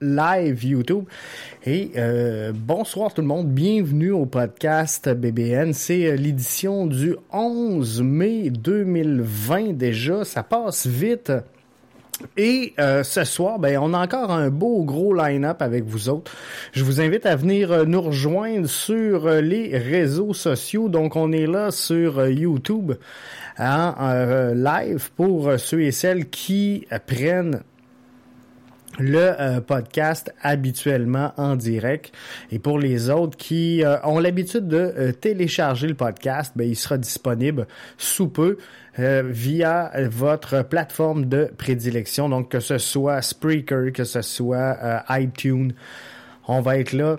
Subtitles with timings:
[0.00, 1.04] live YouTube.
[1.64, 5.72] Et euh, bonsoir tout le monde, bienvenue au podcast BBN.
[5.72, 11.32] C'est euh, l'édition du 11 mai 2020 déjà, ça passe vite.
[12.38, 16.32] Et euh, ce soir, ben, on a encore un beau gros line-up avec vous autres.
[16.72, 20.88] Je vous invite à venir nous rejoindre sur les réseaux sociaux.
[20.88, 22.92] Donc, on est là sur YouTube
[23.58, 27.62] en live pour ceux et celles qui prennent
[28.98, 32.12] le euh, podcast habituellement en direct.
[32.50, 36.76] Et pour les autres qui euh, ont l'habitude de euh, télécharger le podcast, ben, il
[36.76, 37.66] sera disponible
[37.98, 38.58] sous peu
[38.98, 42.30] via votre plateforme de prédilection.
[42.30, 45.72] Donc que ce soit Spreaker, que ce soit iTunes,
[46.48, 47.18] on va être là.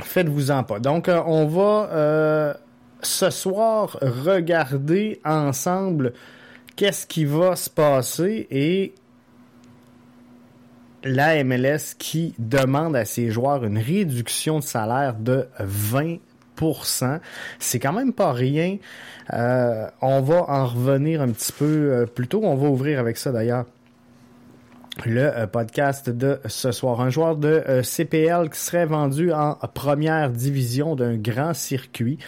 [0.00, 0.78] Faites-vous-en pas.
[0.78, 2.56] Donc on va
[3.02, 6.14] ce soir regarder ensemble
[6.74, 8.94] qu'est-ce qui va se passer et
[11.04, 16.20] la MLS qui demande à ses joueurs une réduction de salaire de 20%
[17.58, 18.78] c'est quand même pas rien.
[19.32, 22.40] Euh, on va en revenir un petit peu euh, plus tôt.
[22.42, 23.66] On va ouvrir avec ça d'ailleurs
[25.06, 27.00] le euh, podcast de ce soir.
[27.00, 32.18] Un joueur de CPL qui serait vendu en première division d'un grand circuit.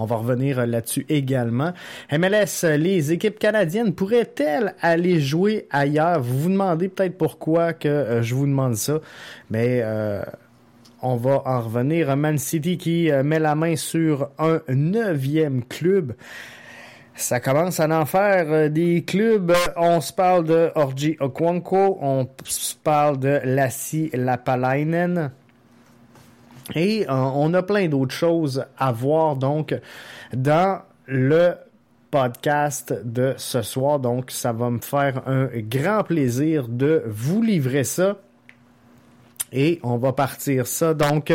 [0.00, 1.74] On va revenir là-dessus également.
[2.10, 6.22] MLS, les équipes canadiennes pourraient-elles aller jouer ailleurs?
[6.22, 9.00] Vous vous demandez peut-être pourquoi que euh, je vous demande ça,
[9.50, 10.22] mais euh,
[11.02, 12.16] on va en revenir.
[12.16, 16.14] Man City qui euh, met la main sur un neuvième club.
[17.14, 19.52] Ça commence à en faire des clubs.
[19.76, 25.30] On se parle de Orji Okwanko, on se parle de Lassie Lapalainen.
[26.74, 29.74] Et euh, on a plein d'autres choses à voir donc
[30.32, 31.54] dans le
[32.10, 34.00] podcast de ce soir.
[34.00, 38.16] Donc, ça va me faire un grand plaisir de vous livrer ça.
[39.52, 41.32] Et on va partir ça donc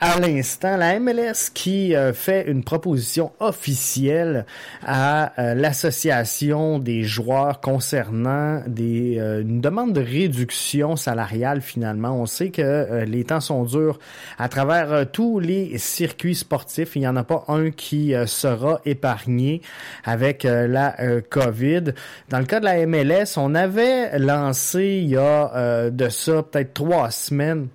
[0.00, 4.44] à l'instant, la MLS qui euh, fait une proposition officielle
[4.84, 12.20] à euh, l'association des joueurs concernant des, euh, une demande de réduction salariale finalement.
[12.20, 13.98] On sait que les temps sont durs
[14.38, 16.94] à travers tous les circuits sportifs.
[16.96, 19.62] Il n'y en a pas un qui sera épargné
[20.04, 20.94] avec la
[21.30, 21.94] COVID.
[22.28, 26.74] Dans le cas de la MLS, on avait lancé il y a de ça peut-être
[26.74, 27.68] trois semaines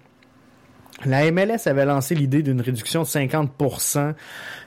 [1.05, 4.13] la MLS avait lancé l'idée d'une réduction de 50%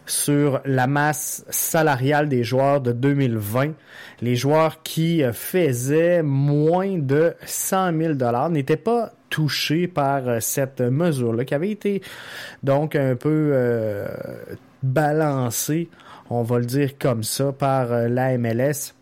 [0.06, 3.72] sur la masse salariale des joueurs de 2020.
[4.20, 10.80] Les joueurs qui faisaient moins de 100 000 dollars n'étaient pas touchés par euh, cette
[10.80, 12.02] mesure-là, qui avait été
[12.62, 14.06] donc un peu euh,
[14.84, 15.88] balancée,
[16.30, 18.94] on va le dire comme ça, par euh, la MLS.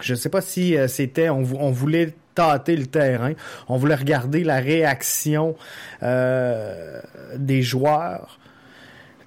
[0.00, 3.32] Je ne sais pas si c'était, on voulait tâter le terrain.
[3.68, 5.56] On voulait regarder la réaction
[6.04, 7.00] euh,
[7.36, 8.38] des joueurs,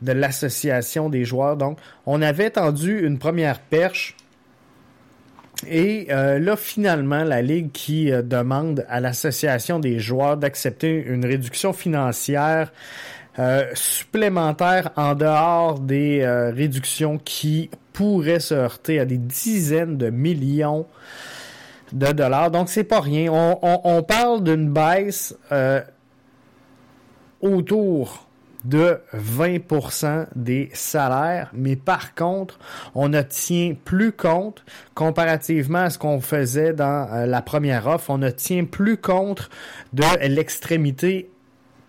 [0.01, 1.57] de l'association des joueurs.
[1.57, 4.15] Donc, on avait tendu une première perche.
[5.67, 11.25] Et euh, là, finalement, la Ligue qui euh, demande à l'association des joueurs d'accepter une
[11.25, 12.71] réduction financière
[13.73, 20.85] supplémentaire en dehors des réductions qui pourraient se heurter à des dizaines de millions
[21.93, 22.51] de dollars.
[22.51, 23.31] Donc, c'est pas rien.
[23.31, 25.81] On, parle d'une baisse euh,
[27.41, 28.27] autour
[28.65, 32.59] de 20% des salaires, mais par contre,
[32.93, 38.09] on ne tient plus compte, comparativement à ce qu'on faisait dans euh, la première offre,
[38.09, 39.49] on ne tient plus compte
[39.93, 41.29] de l'extrémité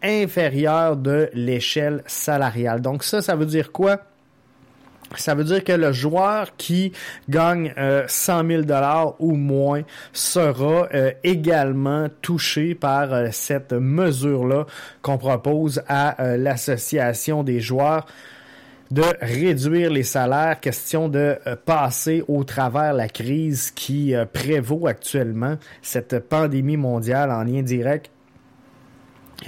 [0.02, 2.80] inférieure de l'échelle salariale.
[2.80, 3.98] Donc ça, ça veut dire quoi?
[5.16, 6.92] Ça veut dire que le joueur qui
[7.28, 9.82] gagne euh, 100 000 dollars ou moins
[10.12, 14.66] sera euh, également touché par euh, cette mesure-là
[15.02, 18.06] qu'on propose à euh, l'association des joueurs
[18.92, 26.18] de réduire les salaires, question de passer au travers la crise qui prévaut actuellement, cette
[26.28, 28.10] pandémie mondiale en lien direct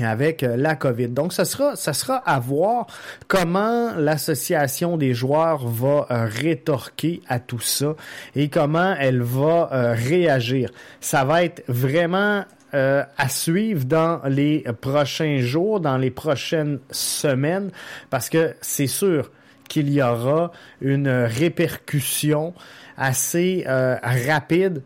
[0.00, 1.08] avec euh, la COVID.
[1.08, 2.86] Donc, ce sera, ça sera à voir
[3.28, 7.94] comment l'association des joueurs va euh, rétorquer à tout ça
[8.34, 10.70] et comment elle va euh, réagir.
[11.00, 12.44] Ça va être vraiment
[12.74, 17.70] à suivre dans les prochains jours, dans les prochaines semaines,
[18.08, 19.30] parce que c'est sûr
[19.68, 22.54] qu'il y aura une répercussion
[22.96, 24.80] assez rapide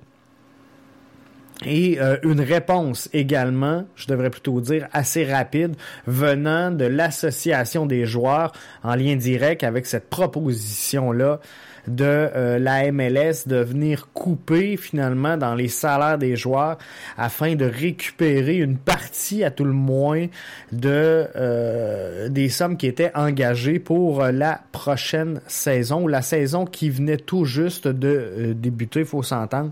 [1.65, 5.75] et euh, une réponse également, je devrais plutôt dire assez rapide,
[6.07, 11.41] venant de l'association des joueurs en lien direct avec cette proposition-là
[11.89, 16.79] de euh, la MLS de venir couper finalement dans les salaires des joueurs
[17.17, 20.27] afin de récupérer une partie à tout le moins
[20.73, 26.91] de euh, des sommes qui étaient engagées pour la prochaine saison ou la saison qui
[26.91, 29.71] venait tout juste de débuter, il faut s'entendre.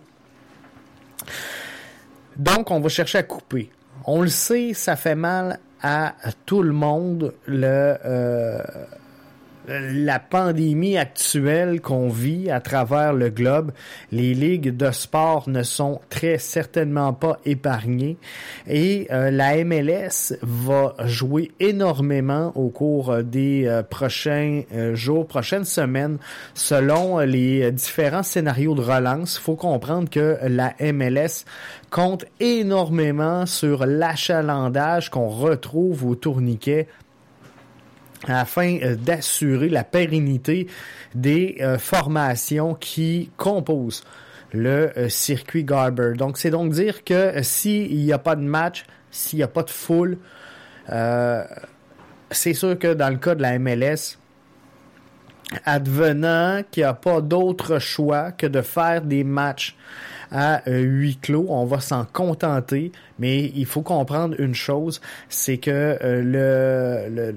[2.37, 3.71] Donc, on va chercher à couper.
[4.07, 6.15] On le sait, ça fait mal à
[6.47, 7.35] tout le monde.
[7.47, 8.59] Le, euh,
[9.69, 13.73] la pandémie actuelle qu'on vit à travers le globe,
[14.13, 18.17] les ligues de sport ne sont très certainement pas épargnées
[18.67, 25.65] et euh, la MLS va jouer énormément au cours des euh, prochains euh, jours, prochaines
[25.65, 26.19] semaines
[26.55, 29.37] selon les différents scénarios de relance.
[29.37, 31.45] Il faut comprendre que la MLS
[31.91, 36.89] compte énormément sur l'achalandage qu'on retrouve au tourniquet
[38.29, 40.67] afin euh, d'assurer la pérennité
[41.15, 44.05] des euh, formations qui composent
[44.53, 46.13] le euh, circuit Garber.
[46.17, 49.63] Donc, c'est donc dire que s'il n'y a pas de match, s'il n'y a pas
[49.63, 50.19] de foule,
[52.31, 54.19] c'est sûr que dans le cas de la MLS,
[55.65, 59.77] advenant qu'il n'y a pas d'autre choix que de faire des matchs
[60.31, 61.47] à euh, huis clos.
[61.49, 67.33] On va s'en contenter, mais il faut comprendre une chose, c'est que euh, le,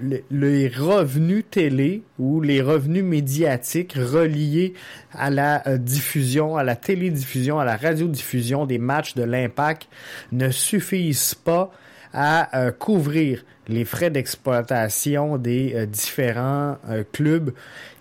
[0.00, 4.74] le, les revenus télé ou les revenus médiatiques reliés
[5.12, 9.88] à la euh, diffusion, à la télédiffusion, à la radiodiffusion des matchs de l'impact
[10.32, 11.70] ne suffisent pas
[12.18, 16.76] à couvrir les frais d'exploitation des différents
[17.12, 17.52] clubs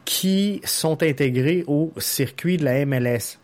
[0.05, 3.39] qui sont intégrés au circuit de la MLS.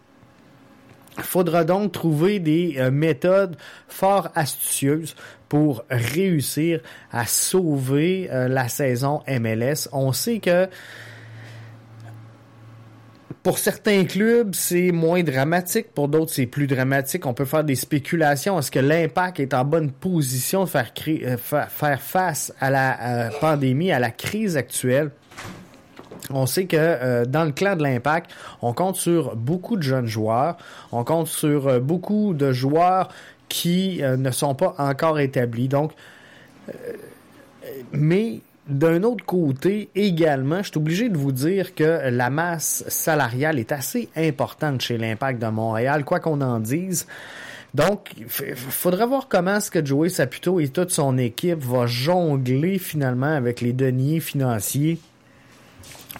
[1.18, 3.58] Faudra donc trouver des euh, méthodes
[3.88, 5.16] fort astucieuses
[5.50, 6.80] pour réussir
[7.12, 9.90] à sauver euh, la saison MLS.
[9.92, 10.68] On sait que
[13.44, 15.94] pour certains clubs, c'est moins dramatique.
[15.94, 17.26] Pour d'autres, c'est plus dramatique.
[17.26, 18.60] On peut faire des spéculations.
[18.60, 23.92] Est-ce que l'impact est en bonne position de faire, euh, faire face à la pandémie,
[23.92, 25.12] à la crise actuelle?
[26.30, 30.08] On sait que euh, dans le clan de l'Impact, on compte sur beaucoup de jeunes
[30.08, 30.58] joueurs,
[30.92, 33.10] on compte sur euh, beaucoup de joueurs
[33.50, 35.68] qui euh, ne sont pas encore établis.
[35.68, 35.92] Donc,
[37.92, 43.60] mais d'un autre côté, également, je suis obligé de vous dire que la masse salariale
[43.60, 47.08] est assez importante chez l'Impact de Montréal, quoi qu'on en dise.
[47.74, 52.78] Donc, il faudra voir comment ce que Joey Saputo et toute son équipe va jongler
[52.78, 55.00] finalement avec les deniers financiers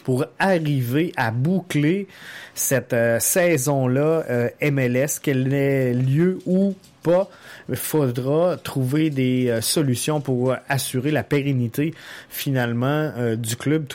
[0.04, 2.08] pour arriver à boucler
[2.56, 7.30] cette euh, saison-là euh, MLS, qu'elle ait lieu ou pas,
[7.70, 11.94] il faudra trouver des euh, solutions pour assurer la pérennité
[12.30, 13.86] finalement du club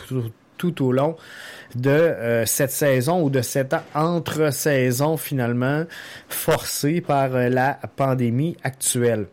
[0.57, 1.17] tout, au long
[1.75, 5.85] de cette saison ou de cette entre-saison finalement
[6.29, 9.27] forcée par la pandémie actuelle.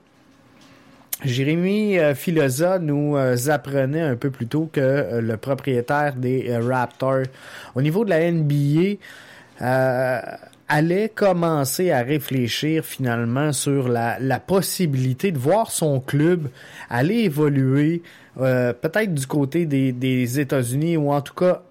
[1.26, 6.58] Jérémy euh, Filosa nous euh, apprenait un peu plus tôt que euh, le propriétaire des
[6.58, 7.24] Raptors,
[7.76, 8.98] au niveau de la NBA,
[10.68, 16.50] allait commencer à réfléchir finalement sur la, possibilité de voir son club
[16.90, 18.02] aller évoluer
[18.36, 21.62] peut-être du côté des, des États-Unis ou en tout cas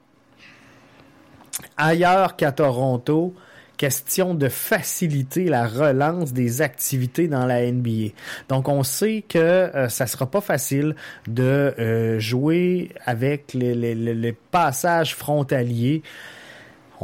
[1.77, 3.35] ailleurs qu'à Toronto
[3.83, 8.13] question de faciliter la relance des activités dans la NBA.
[8.49, 10.95] Donc on sait que euh, ça sera pas facile
[11.27, 16.03] de euh, jouer avec les, les passages frontaliers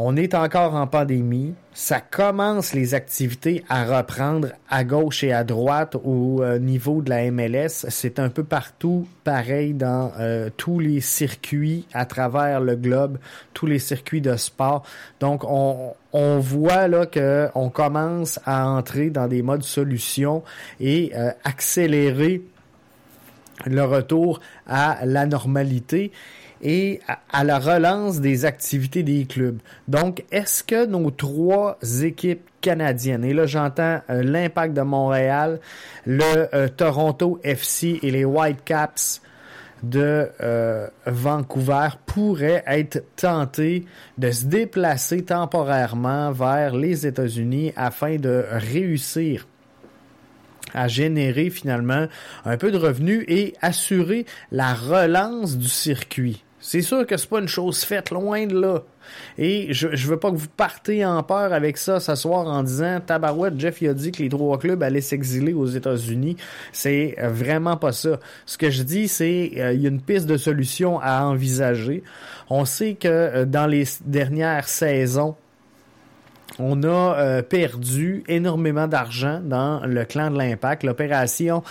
[0.01, 1.55] on est encore en pandémie.
[1.75, 7.11] Ça commence les activités à reprendre à gauche et à droite au euh, niveau de
[7.11, 7.87] la MLS.
[7.89, 13.19] C'est un peu partout pareil dans euh, tous les circuits à travers le globe,
[13.55, 14.85] tous les circuits de sport.
[15.19, 20.45] Donc on, on voit là que on commence à entrer dans des modes solutions
[20.79, 22.43] et euh, accélérer
[23.67, 24.39] le retour
[24.69, 26.13] à la normalité
[26.63, 27.01] et
[27.31, 29.59] à, la relance des activités des clubs.
[29.87, 35.61] Donc, est-ce que nos trois équipes canadiennes, et là j'entends euh, l'impact de Montréal,
[36.07, 39.23] le euh, Toronto FC et les Whitecaps
[39.83, 43.85] de euh, Vancouver pourraient être tentés
[44.19, 49.47] de se déplacer temporairement vers les États-Unis afin de réussir
[50.75, 52.07] à générer finalement
[52.45, 56.45] un peu de revenus et assurer la relance du circuit?
[56.71, 58.83] C'est sûr que c'est pas une chose faite, loin de là.
[59.39, 62.63] Et je, je veux pas que vous partez en peur avec ça ce soir en
[62.63, 66.37] disant Tabarouette, Jeff il a dit que les trois clubs allaient s'exiler aux États-Unis.
[66.71, 68.21] C'est vraiment pas ça.
[68.45, 72.03] Ce que je dis, c'est euh, il y a une piste de solution à envisager.
[72.51, 75.37] On sait que euh, dans les dernières saisons,
[76.59, 80.83] on a euh, perdu énormément d'argent dans le clan de l'impact.
[80.83, 81.63] L'opération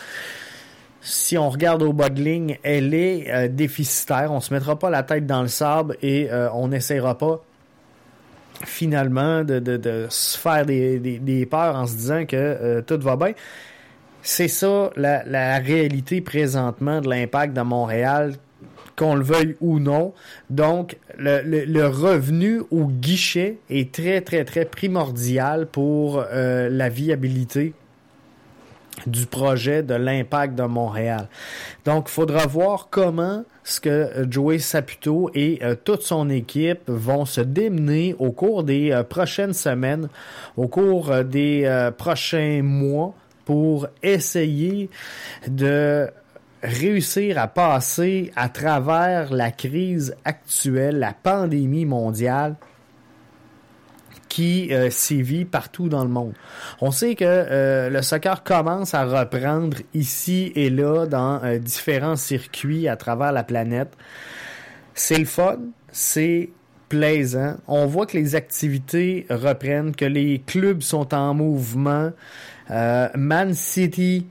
[1.01, 4.31] si on regarde au bas de ligne, elle est euh, déficitaire.
[4.31, 7.43] On se mettra pas la tête dans le sable et euh, on n'essayera pas
[8.65, 13.33] finalement de, se faire des, peurs en se disant que euh, tout va bien.
[14.23, 18.33] C'est ça la, réalité présentement de l'impact de Montréal,
[18.97, 20.13] qu'on le veuille ou non.
[20.49, 27.73] Donc, le, revenu au guichet est très, très, très primordial pour la viabilité
[29.05, 31.27] du projet de l'impact de Montréal.
[31.85, 36.81] Donc, il faudra voir comment ce que euh, Joey Saputo et euh, toute son équipe
[36.87, 40.09] vont se démener au cours des euh, prochaines semaines,
[40.55, 43.13] au cours des prochains mois
[43.45, 44.89] pour essayer
[45.47, 46.07] de
[46.63, 52.55] réussir à passer à travers la crise actuelle, la pandémie mondiale
[54.37, 56.33] qui euh, sévit partout dans le monde.
[56.79, 62.15] On sait que euh, le soccer commence à reprendre ici et là dans euh, différents
[62.15, 63.97] circuits à travers la planète.
[64.93, 65.57] C'est le fun,
[65.91, 66.51] c'est
[66.87, 67.55] plaisant.
[67.67, 72.11] On voit que les activités reprennent, que les clubs sont en mouvement.
[72.69, 74.27] Man City,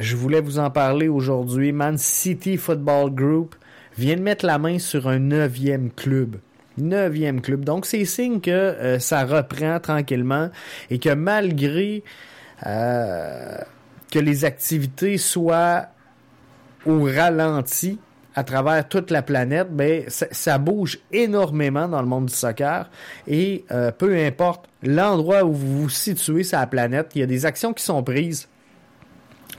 [0.00, 1.72] je voulais vous en parler aujourd'hui.
[1.72, 3.54] Man City Football Group
[3.98, 6.38] vient de mettre la main sur un neuvième club.
[6.78, 7.64] Neuvième club.
[7.64, 10.50] Donc, c'est signe que euh, ça reprend tranquillement
[10.90, 12.02] et que malgré
[12.66, 13.58] euh,
[14.10, 15.86] que les activités soient
[16.86, 17.98] au ralenti
[18.34, 22.88] à travers toute la planète, ben, ça, bouge énormément dans le monde du soccer
[23.26, 27.26] et euh, peu importe l'endroit où vous vous situez sur la planète, il y a
[27.26, 28.48] des actions qui sont prises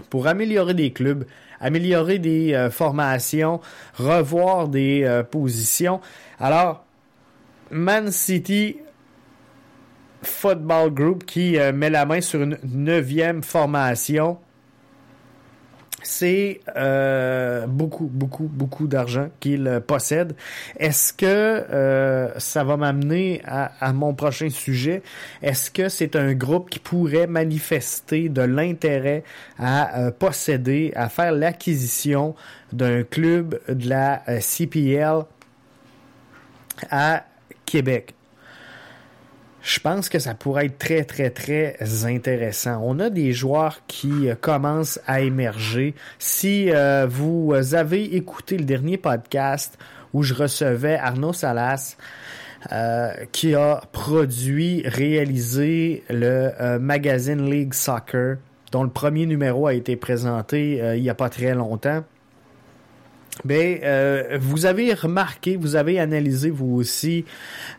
[0.10, 1.26] pour améliorer des clubs,
[1.60, 3.62] améliorer des formations,
[3.94, 6.02] revoir des positions.
[6.40, 6.84] Alors,
[7.74, 8.78] Man City
[10.22, 14.38] Football Group qui euh, met la main sur une neuvième formation.
[16.06, 20.36] C'est euh, beaucoup, beaucoup, beaucoup d'argent qu'il possède.
[20.78, 25.02] Est-ce que euh, ça va m'amener à, mon prochain sujet?
[25.42, 29.24] Est-ce que c'est un groupe qui pourrait manifester de l'intérêt
[29.58, 32.36] à posséder, à faire l'acquisition
[32.74, 35.24] d'un club de la CPL
[36.92, 37.24] à
[37.66, 38.16] Québec.
[39.64, 42.82] Je pense que ça pourrait être très, très, très intéressant.
[42.84, 45.96] On a des joueurs qui euh, commencent à émerger.
[46.20, 49.78] Si euh, vous avez écouté le dernier podcast
[50.14, 51.96] où je recevais Arnaud Salas,
[52.74, 58.38] euh, qui a produit, réalisé le magazine League Soccer,
[58.72, 62.04] dont le premier numéro a été présenté il n'y a pas très longtemps.
[63.46, 67.26] Ben, euh, vous avez remarqué, vous avez analysé vous aussi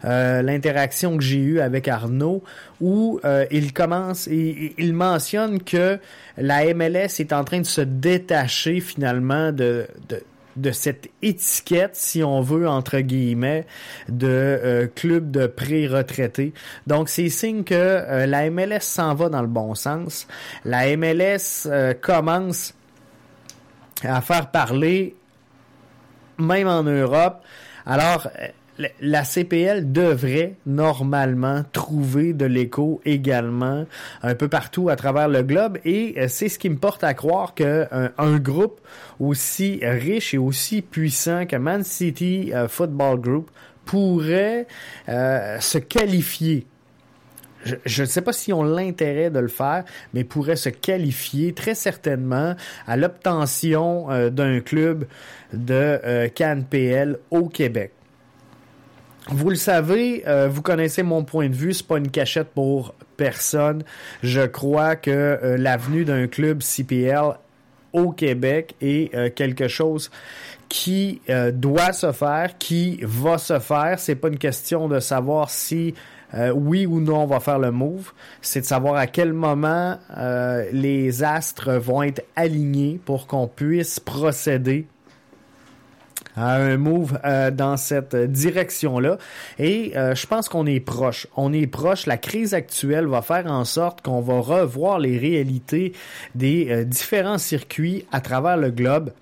[0.05, 2.43] euh, l'interaction que j'ai eue avec Arnaud,
[2.81, 5.99] où euh, il commence et il mentionne que
[6.37, 10.23] la MLS est en train de se détacher finalement de, de,
[10.57, 13.65] de cette étiquette, si on veut, entre guillemets,
[14.09, 16.53] de club de pré-retraités.
[16.89, 20.27] Donc, c'est signe que la MLS s'en va dans le bon sens.
[20.65, 21.69] La MLS
[22.03, 22.75] commence
[24.03, 25.15] à faire parler
[26.39, 27.43] même en Europe.
[27.87, 28.49] Alors, euh,
[29.01, 33.85] la CPL devrait normalement trouver de l'écho également
[34.23, 37.15] un peu partout à travers le globe et euh, c'est ce qui me porte à
[37.15, 38.81] croire que un, groupe
[39.21, 43.51] aussi riche et aussi puissant que Man City euh, Football Group
[43.85, 44.67] pourrait
[45.07, 46.67] se qualifier
[47.85, 51.75] je ne sais pas si on l'intérêt de le faire, mais pourrait se qualifier très
[51.75, 52.55] certainement
[52.87, 55.07] à l'obtention euh, d'un club
[55.53, 57.93] de euh, CanPL au Québec.
[59.29, 62.95] Vous le savez, euh, vous connaissez mon point de vue, c'est pas une cachette pour
[63.17, 63.83] personne.
[64.23, 67.39] Je crois que l'avenue d'un club CPL
[67.95, 70.11] au Québec est quelque chose
[70.69, 73.99] qui doit se faire, qui va se faire.
[73.99, 75.95] C'est pas une question de savoir si
[76.35, 78.13] euh, oui ou non on va faire le move,
[78.43, 84.01] c'est de savoir à quel moment euh, les astres vont être alignés pour qu'on puisse
[84.01, 84.87] procéder
[86.37, 89.19] à un move euh, dans cette direction-là.
[89.61, 91.29] Et je pense qu'on est proche.
[91.37, 92.07] On est proche.
[92.07, 95.93] La crise actuelle va faire en sorte qu'on va revoir les réalités
[96.35, 99.13] des différents circuits à travers le globe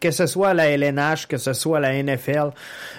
[0.00, 2.50] que ce soit la LNH, que ce soit la NFL,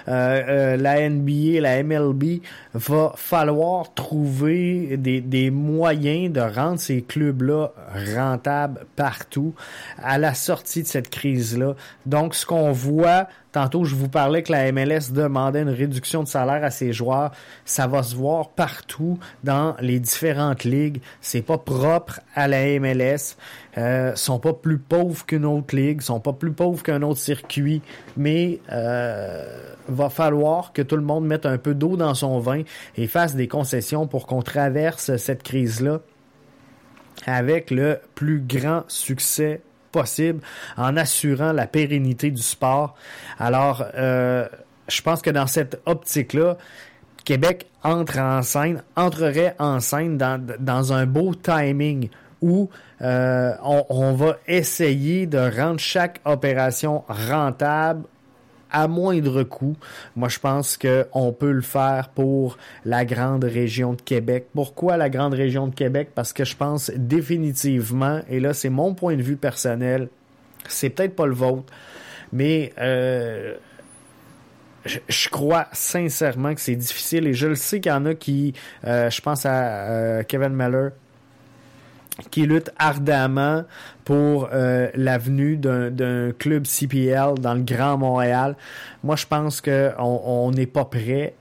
[0.08, 2.40] euh, euh, la NBA, la MLB,
[2.74, 7.72] va falloir trouver des, des moyens de rendre ces clubs-là
[8.14, 9.54] rentables partout
[10.02, 11.74] à la sortie de cette crise-là.
[12.06, 16.28] Donc, ce qu'on voit, tantôt je vous parlais que la MLS demandait une réduction de
[16.28, 17.30] salaire à ses joueurs,
[17.64, 21.00] ça va se voir partout dans les différentes ligues.
[21.20, 23.36] C'est pas propre à la MLS.
[23.78, 27.80] Euh, sont pas plus pauvres qu'une autre ligue, sont pas plus pauvres qu'un autre circuit,
[28.16, 32.62] mais euh, va falloir que tout le monde mette un peu d'eau dans son vin
[32.96, 36.00] et fasse des concessions pour qu'on traverse cette crise-là
[37.26, 39.62] avec le plus grand succès
[39.92, 40.40] possible
[40.76, 42.96] en assurant la pérennité du sport.
[43.38, 44.48] Alors, euh,
[44.88, 46.56] je pense que dans cette optique-là,
[47.24, 52.08] Québec entre en scène, entrerait en scène dans, un beau timing
[52.40, 52.68] où
[53.02, 58.04] euh, on, va essayer de rendre chaque opération rentable
[58.72, 59.76] à moindre coût.
[60.16, 64.46] Moi, je pense qu'on peut le faire pour la grande région de Québec.
[64.54, 66.10] Pourquoi la grande région de Québec?
[66.14, 70.08] Parce que je pense définitivement, et là, c'est mon point de vue personnel,
[70.68, 71.72] c'est peut-être pas le vôtre,
[72.32, 73.54] mais euh,
[74.84, 78.54] je, crois sincèrement que c'est difficile et je le sais qu'il y en a qui,
[78.84, 80.90] euh, je pense à Kevin Meller,
[82.30, 83.64] qui lutte ardemment
[84.04, 88.56] pour euh, l'avenue d'un club CPL dans le Grand Montréal.
[89.02, 91.34] Moi, je pense qu'on n'est pas prêt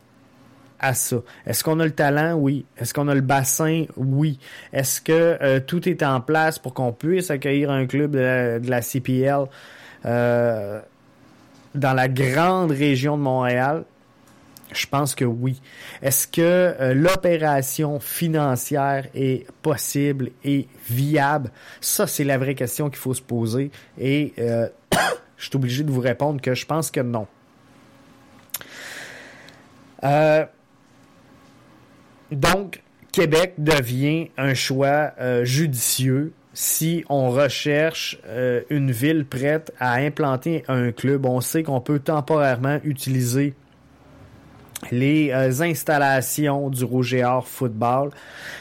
[0.79, 1.17] à ça.
[1.45, 2.35] Est-ce qu'on a le talent?
[2.35, 2.65] Oui.
[2.77, 3.85] Est-ce qu'on a le bassin?
[3.97, 4.39] Oui.
[4.73, 8.81] Est-ce que euh, tout est en place pour qu'on puisse accueillir un club de, la
[8.81, 9.45] CPL
[10.05, 10.81] euh,
[11.75, 13.83] dans la grande région de Montréal?
[14.73, 15.61] Je pense que oui.
[16.01, 21.51] Est-ce que euh, l'opération financière est possible et viable?
[21.81, 23.71] Ça, c'est la vraie question qu'il faut se poser.
[23.99, 24.69] Et euh,
[25.37, 27.27] je suis obligé de vous répondre que je pense que non.
[30.03, 30.45] Euh,
[32.31, 35.11] donc, Québec devient un choix
[35.43, 38.17] judicieux si on recherche
[38.69, 41.25] une ville prête à implanter un club.
[41.25, 43.53] On sait qu'on peut temporairement utiliser
[44.89, 48.09] les euh, installations du Rouge Football.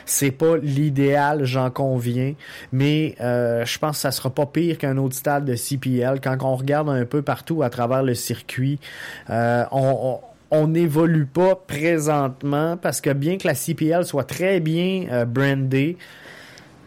[0.04, 2.34] C'est pas l'idéal, j'en conviens,
[2.72, 6.20] mais euh, je pense que ça sera pas pire qu'un autre stade de CPL.
[6.20, 8.78] Quand on regarde un peu partout à travers le circuit,
[9.30, 15.96] euh, on, n'évolue pas présentement parce que bien que la CPL soit très bien brandée,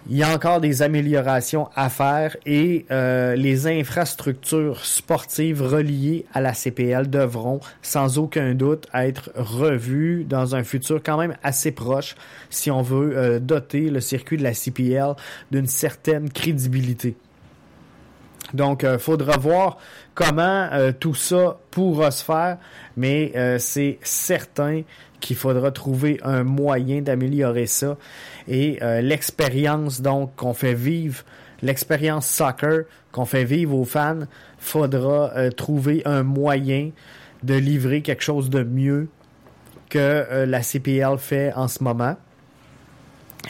[0.10, 6.42] il y a encore des améliorations à faire et euh, les infrastructures sportives reliées à
[6.42, 12.16] la CPL devront sans aucun doute être revues dans un futur quand même assez proche
[12.50, 15.14] si on veut euh, doter le circuit de la CPL
[15.52, 17.16] d'une certaine crédibilité.
[18.54, 19.78] Donc, il euh, faudra voir
[20.16, 22.58] comment tout ça pourra se faire,
[22.96, 24.84] mais c'est certain
[25.24, 27.98] qu'il faudra trouver un moyen d'améliorer ça.
[28.48, 31.24] Et euh, l'expérience donc qu'on fait vivre,
[31.62, 34.22] l'expérience soccer qu'on fait vivre aux fans,
[34.58, 36.92] faudra euh, trouver un moyen
[37.44, 39.08] de livrer quelque chose de mieux
[39.90, 42.16] que euh, la CPL fait en ce moment.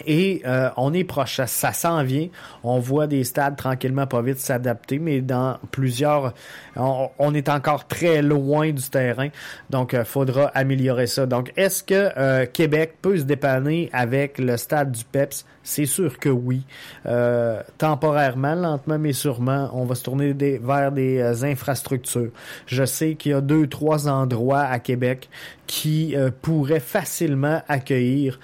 [0.05, 2.27] Et euh, on est proche, ça, s'en vient.
[2.63, 6.33] On voit des stades tranquillement pas vite s'adapter, mais dans plusieurs,
[6.75, 9.29] on, est encore très loin du terrain,
[9.69, 11.25] donc euh, faudra améliorer ça.
[11.25, 15.45] Donc, est-ce que euh, Québec peut se dépanner avec le stade du PEPS?
[15.63, 16.63] C'est sûr que oui.
[17.05, 22.31] Euh, temporairement, lentement mais sûrement, on va se tourner vers des euh, infrastructures.
[22.67, 25.29] Je sais qu'il y a deux, trois endroits à Québec
[25.65, 28.39] qui euh, pourraient facilement accueillir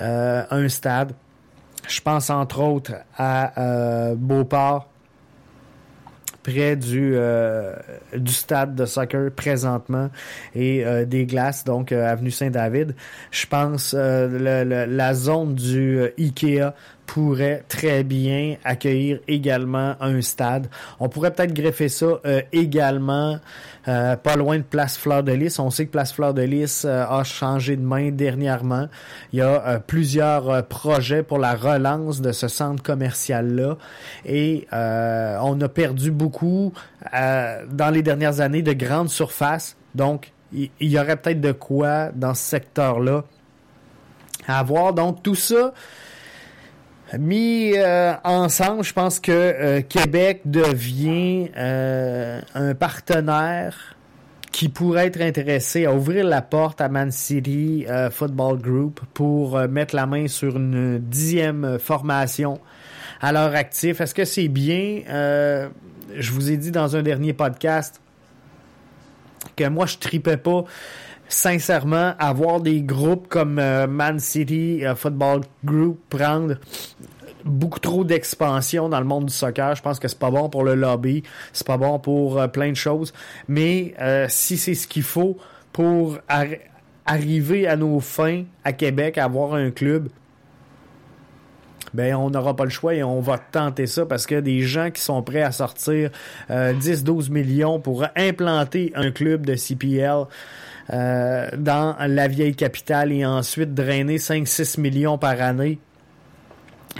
[0.00, 1.12] un stade.
[1.86, 4.88] Je pense entre autres à Beauport,
[6.42, 7.16] près du,
[8.14, 10.10] du stade de soccer présentement
[10.54, 12.94] et des glaces, donc avenue Saint-David.
[13.30, 16.74] Je pense la zone du IKEA
[17.06, 20.68] pourrait très bien accueillir également un stade.
[21.00, 23.38] On pourrait peut-être greffer ça euh, également
[23.88, 25.58] euh, pas loin de Place Fleur de Lys.
[25.58, 28.88] On sait que Place Fleur de Lys euh, a changé de main dernièrement.
[29.32, 33.76] Il y a plusieurs projets pour la relance de ce centre commercial-là
[34.24, 36.72] et on a perdu beaucoup
[37.12, 39.76] dans les dernières années de grandes surfaces.
[39.94, 43.24] Donc, il y, aurait peut-être de quoi dans ce secteur-là
[44.46, 44.92] à voir.
[44.92, 45.72] Donc, tout ça
[47.18, 53.96] mis euh, ensemble, je pense que euh, Québec devient euh, un partenaire
[54.52, 59.96] qui pourrait être intéressé à ouvrir la porte à Man City Football Group pour mettre
[59.96, 62.60] la main sur une dixième formation
[63.20, 64.00] à leur actif.
[64.00, 65.02] Est-ce que c'est bien?
[66.16, 68.00] je vous ai dit dans un dernier podcast
[69.56, 70.64] que moi, je tripais pas
[71.28, 76.56] sincèrement avoir des groupes comme euh, Man City Football Group prendre
[77.44, 79.74] beaucoup trop d'expansion dans le monde du soccer.
[79.74, 82.70] Je pense que c'est pas bon pour le lobby, c'est pas bon pour euh, plein
[82.70, 83.12] de choses.
[83.48, 85.36] Mais euh, si c'est ce qu'il faut
[85.72, 86.18] pour
[87.06, 90.08] arriver à nos fins à Québec, avoir un club,
[91.92, 94.90] ben on n'aura pas le choix et on va tenter ça parce que des gens
[94.90, 96.10] qui sont prêts à sortir
[96.50, 100.26] 10-12 millions pour implanter un club de CPL
[100.92, 105.78] euh, dans la vieille capitale et ensuite drainer 5-6 millions par année.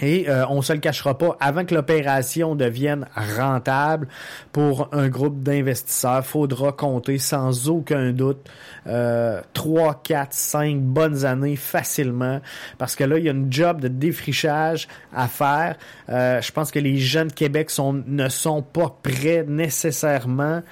[0.02, 4.09] Et euh, on se le cachera pas, avant que l'opération devienne rentable
[4.52, 8.48] pour un groupe d'investisseurs, faudra compter sans aucun doute
[8.87, 12.40] euh, 3, 4, 5 bonnes années facilement.
[12.78, 15.76] Parce que là, il y a une job de défrichage à faire.
[16.09, 20.62] Euh, je pense que les jeunes de Québec sont, ne sont pas prêts nécessairement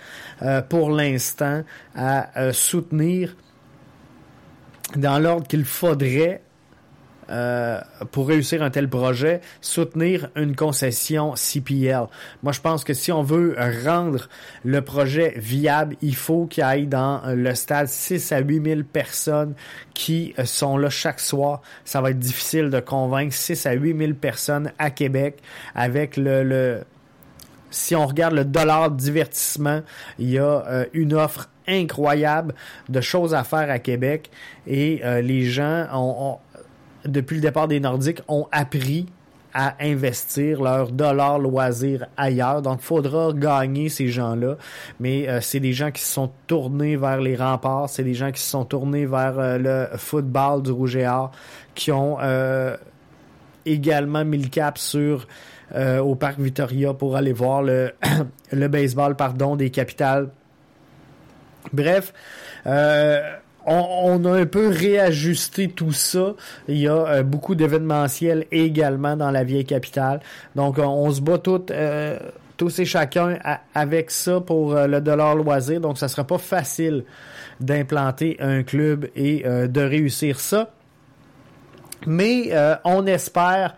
[0.42, 1.62] euh, pour l'instant
[1.94, 3.36] à euh, soutenir
[4.96, 6.42] dans l'ordre qu'il faudrait
[7.32, 12.06] euh, pour réussir un tel projet, soutenir une concession CPL.
[12.42, 14.28] Moi, je pense que si on veut rendre
[14.64, 19.54] le projet viable, il faut qu'il aille dans le stade 6 à 8 000 personnes
[19.94, 21.62] qui sont là chaque soir.
[21.84, 25.38] Ça va être difficile de convaincre 6 à 8 000 personnes à Québec
[25.74, 26.84] avec le, le
[27.72, 29.80] si on regarde le dollar de divertissement,
[30.18, 32.54] il y a euh, une offre incroyable
[32.88, 34.30] de choses à faire à Québec
[34.66, 36.38] et euh, les gens ont,
[37.04, 39.06] depuis le départ des Nordiques ont appris
[39.54, 42.62] à investir leur dollar loisir ailleurs.
[42.62, 44.56] Donc, il faudra gagner ces gens-là.
[44.98, 48.32] Mais euh, c'est des gens qui se sont tournés vers les remparts, c'est des gens
[48.32, 51.32] qui se sont tournés vers le football du Rouge et Or,
[51.74, 52.16] qui ont
[53.66, 55.26] également mis le cap sur
[55.74, 57.92] euh, au parc Victoria pour aller voir le,
[58.52, 60.28] le baseball pardon, des capitales.
[61.72, 62.12] Bref,
[62.66, 66.34] euh, on, a un peu réajusté tout ça.
[66.68, 70.20] Il y a euh, beaucoup d'événementiels également dans la vieille capitale.
[70.56, 73.38] Donc, on, se bat tous et chacun
[73.74, 75.80] avec ça pour le dollar loisir.
[75.80, 77.04] Donc, ça sera pas facile
[77.60, 80.70] d'implanter un club et de réussir ça.
[82.06, 82.52] Mais
[82.84, 83.74] on espère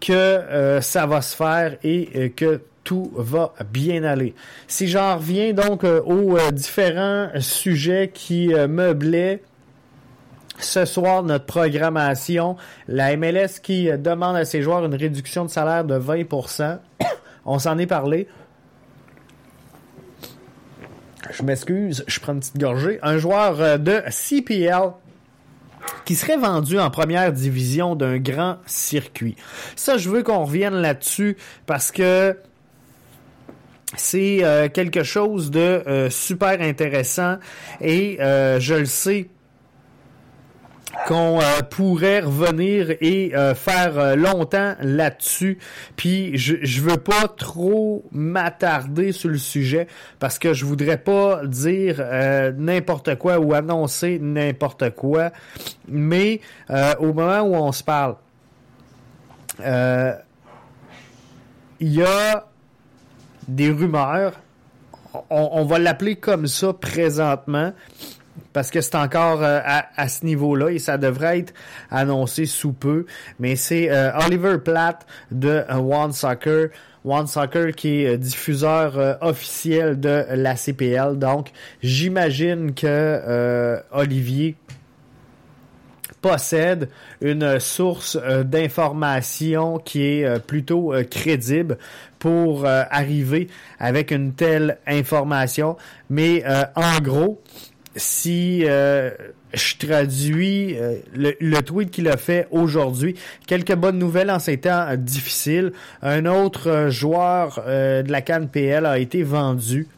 [0.00, 4.32] que euh, ça va se faire et euh, que tout va bien aller.
[4.68, 9.42] Si j'en reviens donc euh, aux différents sujets qui meublaient
[10.60, 15.84] ce soir notre programmation, la MLS qui demande à ses joueurs une réduction de salaire
[15.84, 16.78] de 20%.
[17.44, 18.28] On s'en est parlé.
[21.32, 23.00] Je m'excuse, je prends une petite gorgée.
[23.02, 24.92] Un joueur de CPL
[26.04, 29.36] qui serait vendu en première division d'un grand circuit.
[29.74, 32.36] Ça, je veux qu'on revienne là-dessus parce que
[33.96, 37.36] c'est euh, quelque chose de euh, super intéressant
[37.80, 39.28] et euh, je le sais
[41.08, 45.58] qu'on pourrait revenir et faire longtemps là-dessus.
[45.94, 51.42] Puis je, je veux pas trop m'attarder sur le sujet parce que je voudrais pas
[51.44, 52.02] dire
[52.56, 55.32] n'importe quoi ou annoncer n'importe quoi.
[55.86, 56.40] Mais
[56.98, 58.16] au moment où on se parle,
[61.78, 62.46] il y a
[63.48, 64.40] des rumeurs.
[65.30, 67.72] on va l'appeler comme ça présentement
[68.52, 71.52] parce que c'est encore euh, à, ce niveau-là et ça devrait être
[71.90, 73.04] annoncé sous peu.
[73.38, 76.68] Mais c'est euh, Oliver Platt de euh, One Soccer.
[77.04, 81.18] One Soccer qui est diffuseur officiel de la CPL.
[81.18, 84.56] Donc, j'imagine que Olivier
[86.28, 86.88] possède
[87.20, 91.78] une source d'information qui est plutôt crédible
[92.18, 95.76] pour arriver avec une telle information.
[96.10, 97.40] Mais en gros,
[97.96, 99.10] si euh,
[99.54, 104.86] je traduis euh, le, tweet qu'il a fait aujourd'hui, quelques bonnes nouvelles en ces temps
[104.96, 105.72] difficiles.
[106.02, 109.88] Un autre euh, joueur de la Cannes PL a été vendu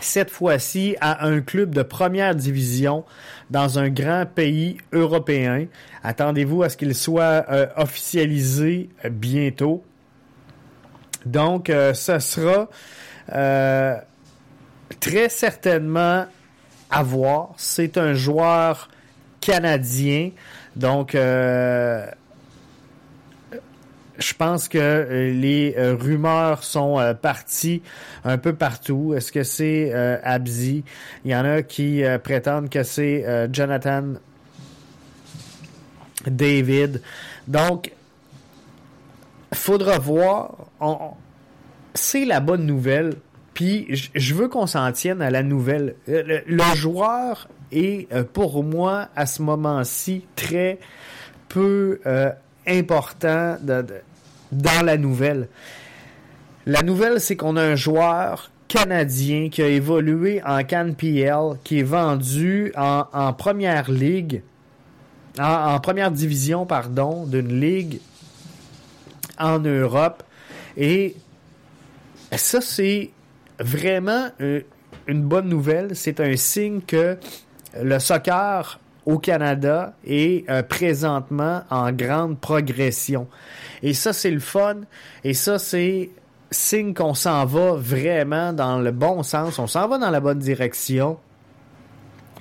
[0.00, 3.04] cette fois-ci à un club de première division
[3.50, 5.66] dans un grand pays européen.
[6.02, 9.84] Attendez-vous à ce qu'il soit officialisé bientôt.
[11.24, 12.68] Donc, ce sera
[15.00, 16.26] très certainement
[16.90, 17.50] à voir.
[17.56, 18.88] C'est un joueur
[19.40, 20.30] canadien,
[20.74, 22.06] donc euh,
[24.18, 27.82] je pense que euh, les euh, rumeurs sont parties
[28.24, 29.14] un peu partout.
[29.14, 30.84] Est-ce que c'est Abzi?
[31.24, 34.14] Il y en a qui prétendent que c'est Jonathan
[36.26, 37.02] David.
[37.46, 37.92] Donc,
[39.52, 40.66] faudra voir.
[41.94, 43.14] c'est la bonne nouvelle.
[43.54, 45.94] Puis je veux qu'on s'en tienne à la nouvelle.
[46.06, 46.42] Le,
[46.74, 50.78] joueur est pour moi à ce moment-ci très
[51.48, 52.00] peu
[52.66, 55.48] important dans la nouvelle.
[56.66, 61.84] La nouvelle, c'est qu'on a un joueur canadien qui a évolué en CanPL, qui est
[61.84, 64.42] vendu en, première ligue,
[65.38, 68.00] en, première division, pardon, d'une ligue
[69.38, 70.22] en Europe.
[70.76, 71.14] Et
[72.32, 73.10] ça, c'est
[73.60, 74.60] vraiment euh,
[75.06, 75.94] une bonne nouvelle.
[75.94, 77.16] C'est un signe que
[77.80, 83.28] le soccer au Canada est euh, présentement en grande progression.
[83.82, 84.78] Et ça, c'est le fun.
[85.22, 86.10] Et ça, c'est
[86.50, 89.58] signe qu'on s'en va vraiment dans le bon sens.
[89.58, 91.18] On s'en va dans la bonne direction.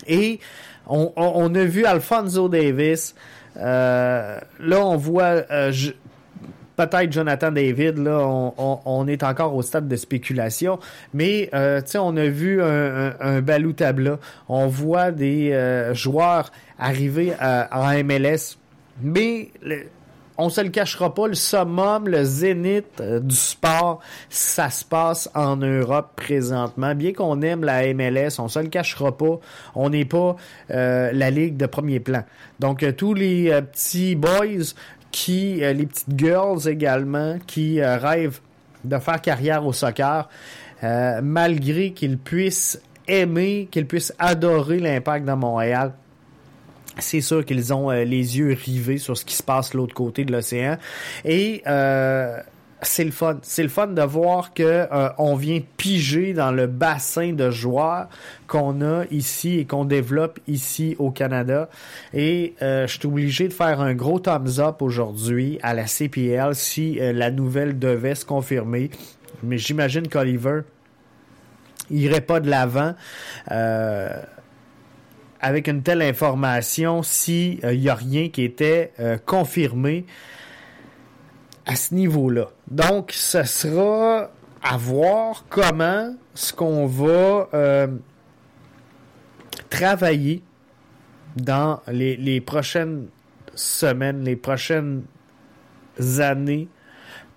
[0.07, 0.39] Et
[0.87, 3.15] on, a vu Alfonso Davis.
[3.57, 5.71] Euh, là, on voit euh,
[6.75, 10.79] peut-être Jonathan David, là, on, est encore au stade de spéculation,
[11.13, 17.33] mais euh, on a vu un, un, Balou Tabla, on voit des euh, joueurs arriver
[17.39, 18.57] en MLS,
[19.01, 19.49] mais
[20.37, 25.29] on se le cachera pas, le summum, le zénith euh, du sport, ça se passe
[25.33, 26.93] en Europe présentement.
[26.93, 29.39] Bien qu'on aime la MLS, on se le cachera pas,
[29.75, 30.35] on n'est pas
[30.67, 32.23] la ligue de premier plan.
[32.59, 34.73] Donc tous les petits boys
[35.15, 38.41] qui, euh, les petites girls également, qui euh, rêvent
[38.83, 40.27] de faire carrière au soccer,
[40.83, 45.93] euh, malgré qu'ils puissent aimer, qu'ils puissent adorer l'impact de Montréal.
[46.99, 50.25] C'est sûr qu'ils ont les yeux rivés sur ce qui se passe de l'autre côté
[50.25, 50.77] de l'océan.
[51.23, 51.63] Et
[52.87, 53.37] c'est le fun.
[53.41, 58.07] C'est le fun de voir que euh, on vient piger dans le bassin de joueurs
[58.47, 61.69] qu'on a ici et qu'on développe ici au Canada.
[62.13, 66.55] Et euh, je suis obligé de faire un gros thumbs up aujourd'hui à la CPL
[66.55, 68.89] si euh, la nouvelle devait se confirmer.
[69.43, 70.61] Mais j'imagine qu'Oliver
[71.89, 72.95] irait pas de l'avant
[75.39, 78.91] avec une telle information s'il n'y a rien qui était
[79.27, 80.05] confirmé
[81.65, 82.49] à ce niveau-là.
[82.69, 84.29] Donc, ce sera
[84.61, 87.87] à voir comment ce qu'on va euh,
[89.69, 90.41] travailler
[91.35, 93.07] dans les, prochaines
[93.53, 95.03] semaines, les prochaines
[96.19, 96.67] années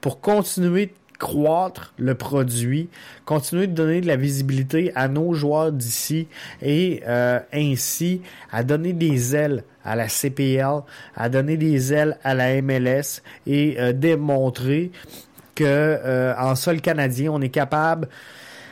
[0.01, 2.89] pour continuer de croître le produit,
[3.25, 6.29] continuer de donner de la visibilité à nos joueurs d'ici
[6.63, 10.83] et euh, ainsi à donner des ailes à la CPL,
[11.17, 14.91] à donner des ailes à la MLS et euh, démontrer
[15.55, 18.09] que euh, en sol canadien, on est capable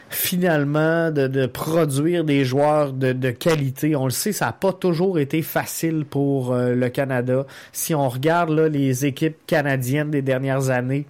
[0.08, 3.96] finalement de, produire des joueurs de, de, qualité.
[3.96, 7.44] On le sait, ça n'a pas toujours été facile pour le Canada.
[7.72, 11.06] Si on regarde là, les équipes canadiennes des dernières années,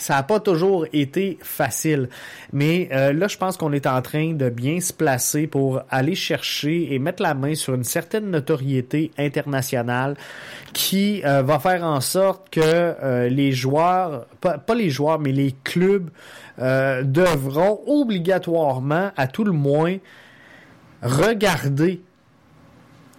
[0.00, 2.08] ça n'a pas toujours été facile.
[2.54, 6.14] Mais euh, là, je pense qu'on est en train de bien se placer pour aller
[6.14, 10.16] chercher et mettre la main sur une certaine notoriété internationale
[10.72, 15.32] qui euh, va faire en sorte que euh, les joueurs, pas, pas, les joueurs, mais
[15.32, 16.10] les clubs
[16.58, 19.96] devront obligatoirement, à tout le moins,
[21.02, 22.02] regarder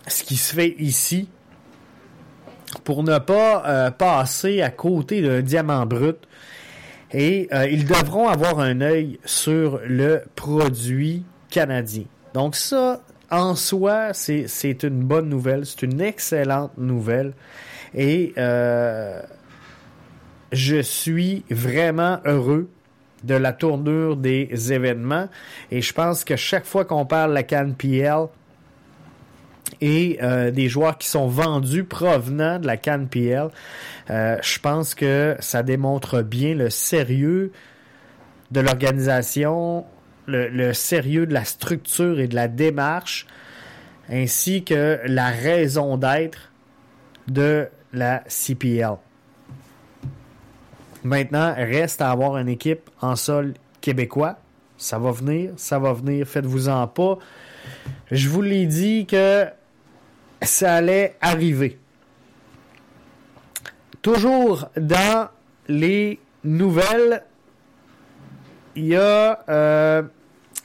[0.06, 1.28] ce qui se fait ici
[2.84, 6.28] pour ne pas passer à côté d'un diamant brut
[7.14, 12.06] et euh, ils devront avoir un œil sur le produit canadien.
[12.34, 17.34] Donc ça, en soi, c'est une bonne nouvelle, c'est une excellente nouvelle.
[17.94, 19.22] Et euh,
[20.52, 22.70] je suis vraiment heureux
[23.24, 25.28] de la tournure des événements.
[25.70, 28.28] Et je pense que chaque fois qu'on parle de la CanPL,
[29.82, 33.50] et euh, des joueurs qui sont vendus provenant de la CanPL.
[34.10, 37.52] Euh, je pense que ça démontre bien le sérieux
[38.52, 39.86] de l'organisation,
[40.28, 43.26] le, sérieux de la structure et de la démarche,
[44.10, 46.52] ainsi que la raison d'être
[47.28, 48.98] de la CPL.
[51.04, 54.38] Maintenant, reste à avoir une équipe en sol québécois.
[54.78, 57.18] Ça va venir, ça va venir, faites-vous-en pas.
[58.12, 59.48] Je vous l'ai dit que
[60.42, 61.78] ça allait arriver.
[64.02, 65.30] Toujours dans
[65.68, 67.24] les nouvelles,
[68.76, 70.02] il y a euh,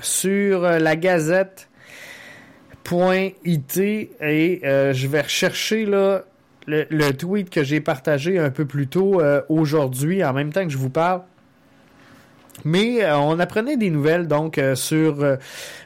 [0.00, 1.68] sur la gazette
[3.44, 6.22] .it et euh, je vais rechercher là,
[6.66, 10.72] le, tweet que j'ai partagé un peu plus tôt euh, aujourd'hui en même temps que
[10.72, 11.22] je vous parle.
[12.66, 15.36] Mais euh, on apprenait des nouvelles donc euh, sur euh,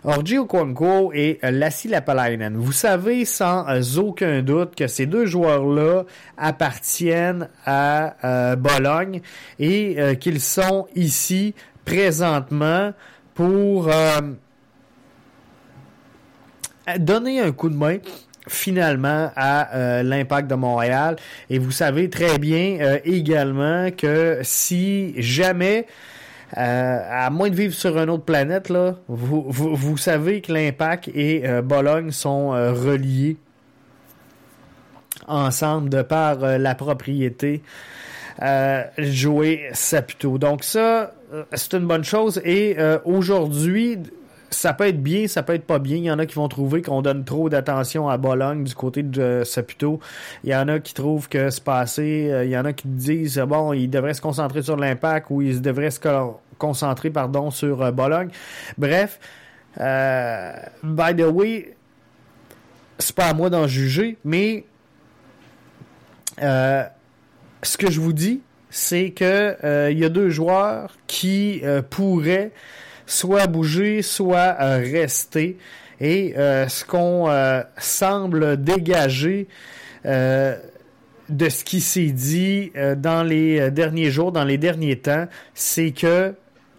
[0.03, 2.57] Orji Okonkwo et Lassi Lapalainen.
[2.57, 3.66] Vous savez sans
[3.99, 6.05] aucun doute que ces deux joueurs-là
[6.38, 9.21] appartiennent à Bologne
[9.59, 12.95] et qu'ils sont ici présentement
[13.35, 13.90] pour
[16.99, 17.99] donner un coup de main
[18.49, 21.16] finalement à l'impact de Montréal.
[21.51, 25.87] Et vous savez très bien également que si jamais
[26.56, 31.42] à moins de vivre sur une autre planète, là, vous, vous, savez que l'Impact et
[31.46, 33.36] euh, Bologne sont euh, reliés
[35.26, 37.62] ensemble de par la propriété
[38.98, 40.38] jouer Saputo.
[40.38, 41.12] Donc ça,
[41.52, 42.40] c'est une bonne chose.
[42.44, 43.98] Et aujourd'hui,
[44.50, 45.96] ça peut être bien, ça peut être pas bien.
[45.96, 49.02] Il y en a qui vont trouver qu'on donne trop d'attention à Bologne du côté
[49.02, 50.00] de Saputo.
[50.44, 52.28] Il y en a qui trouvent que c'est passé.
[52.30, 55.42] Euh, il y en a qui disent bon, il devrait se concentrer sur l'impact ou
[55.42, 56.00] il devrait se
[56.58, 58.30] concentrer pardon sur euh, Bologne.
[58.76, 59.20] Bref,
[59.80, 61.76] euh, by the way,
[62.98, 64.64] c'est pas à moi d'en juger, mais
[66.38, 72.52] ce que je vous dis, c'est que il y a deux joueurs qui pourraient
[73.11, 75.59] soit bouger, soit euh, rester.
[76.01, 79.49] Et euh, ce qu'on euh, semble dégager
[80.05, 86.35] de ce qui s'est dit dans les derniers jours, dans les derniers temps, c'est que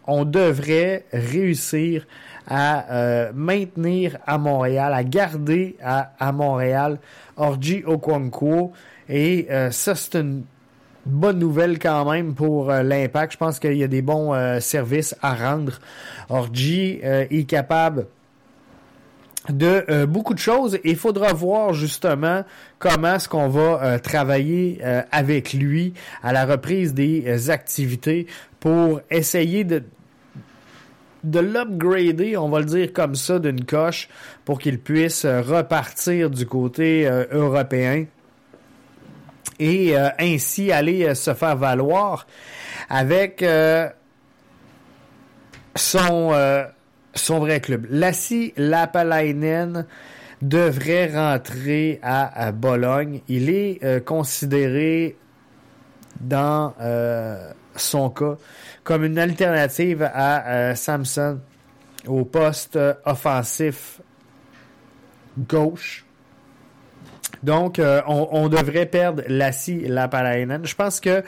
[0.08, 2.08] on devrait réussir
[2.48, 6.98] à maintenir à Montréal, à garder à, à Montréal
[7.38, 8.74] Orji Okonkwo.
[9.08, 10.26] Et ça, c'est
[11.06, 13.34] bonne nouvelle quand même pour euh, l'impact.
[13.34, 15.80] Je pense qu'il y a des bons euh, services à rendre.
[16.30, 18.08] Orgy euh, est capable
[19.50, 22.44] de beaucoup de choses et il faudra voir justement
[22.78, 24.80] comment est-ce qu'on va travailler
[25.12, 28.28] avec lui à la reprise des activités
[28.60, 29.82] pour essayer de
[31.24, 34.10] de l'upgrader, on va le dire comme ça, d'une coche
[34.46, 38.06] pour qu'il puisse repartir du côté européen
[39.62, 42.26] et euh, ainsi aller euh, se faire valoir
[42.90, 43.88] avec euh,
[45.76, 46.36] son,
[47.14, 47.86] son vrai club.
[47.90, 49.86] Lassi Lapalainen
[50.42, 53.22] devrait rentrer à, Bologne.
[53.30, 55.16] Il est considéré
[56.20, 56.74] dans
[57.78, 58.36] son cas
[58.84, 61.40] comme une alternative à Samson
[62.06, 64.02] au poste offensif
[65.38, 66.06] gauche.
[67.44, 70.62] Donc, euh, on, devrait perdre Lassie Lapalainen.
[70.64, 71.24] Je pense que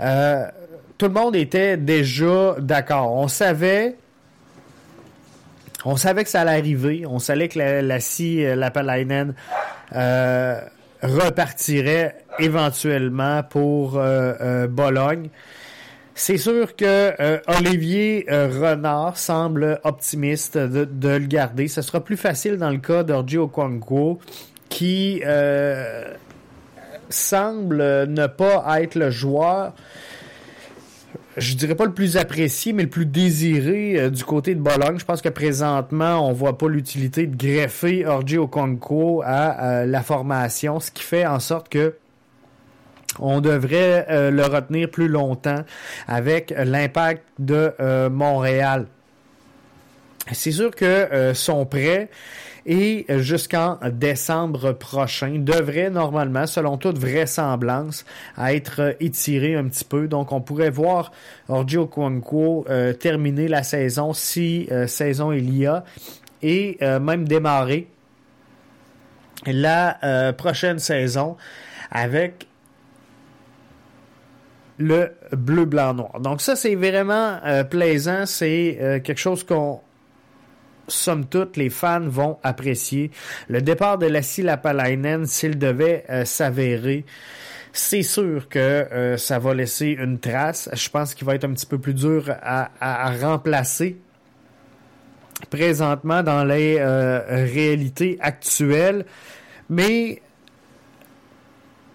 [0.00, 0.46] euh,
[0.96, 3.12] tout le monde était déjà d'accord.
[3.12, 3.96] On savait,
[5.84, 7.04] que ça allait arriver.
[7.06, 9.34] On savait que Lassie Lapalainen
[9.94, 10.60] euh,
[11.02, 14.00] repartirait éventuellement pour
[14.70, 15.28] Bologne.
[16.14, 21.68] C'est sûr que Olivier Renard semble optimiste de, le garder.
[21.68, 24.20] Ce sera plus facile dans le cas d'Orgi Okonkwo
[24.72, 26.14] qui euh,
[27.10, 29.74] semble ne pas être le joueur,
[31.36, 34.98] je dirais pas le plus apprécié, mais le plus désiré euh, du côté de Bologne.
[34.98, 40.80] Je pense que présentement, on voit pas l'utilité de greffer Orgi Okonko à la formation,
[40.80, 41.94] ce qui fait en sorte que
[43.18, 45.64] on devrait euh, le retenir plus longtemps
[46.08, 47.74] avec l'impact de
[48.08, 48.86] Montréal.
[50.32, 52.08] C'est sûr que son prêt
[52.66, 58.04] et jusqu'en décembre prochain devrait normalement, selon toute vraisemblance,
[58.38, 60.08] être étiré un petit peu.
[60.08, 61.12] Donc on pourrait voir
[61.48, 65.84] Orji Okonkwo euh, terminer la saison si euh, saison il y a
[66.42, 67.88] et euh, même démarrer
[69.46, 71.36] la prochaine saison
[71.90, 72.46] avec
[74.78, 76.20] le bleu blanc noir.
[76.20, 79.80] Donc ça c'est vraiment plaisant, c'est quelque chose qu'on
[80.92, 83.10] somme toute, les fans vont apprécier.
[83.48, 87.04] Le départ de Lassie Lapalainen, s'il devait euh, s'avérer,
[87.72, 90.68] c'est sûr que euh, ça va laisser une trace.
[90.72, 93.96] Je pense qu'il va être un petit peu plus dur à, remplacer
[95.50, 97.20] présentement dans les euh,
[97.52, 99.04] réalités actuelles.
[99.68, 100.20] Mais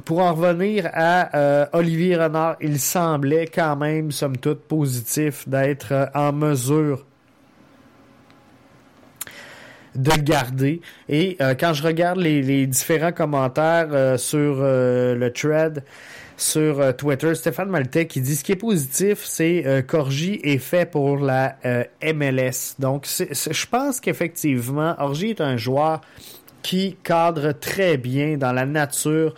[0.03, 6.31] pour en revenir à Olivier Renard, il semblait quand même, somme toute, positif d'être en
[6.31, 7.06] mesure
[9.97, 10.81] de garder.
[11.09, 15.83] Et euh, quand je regarde les, différents commentaires euh, sur euh, le thread
[16.39, 21.17] sur Twitter, Stéphane Maltais qui dit ce qui est positif, c'est Corgi est fait pour
[21.17, 21.55] la
[22.03, 22.75] MLS.
[22.77, 25.99] Donc, je pense qu'effectivement, Orgi est un joueur
[26.61, 29.33] qui cadre très bien dans la nature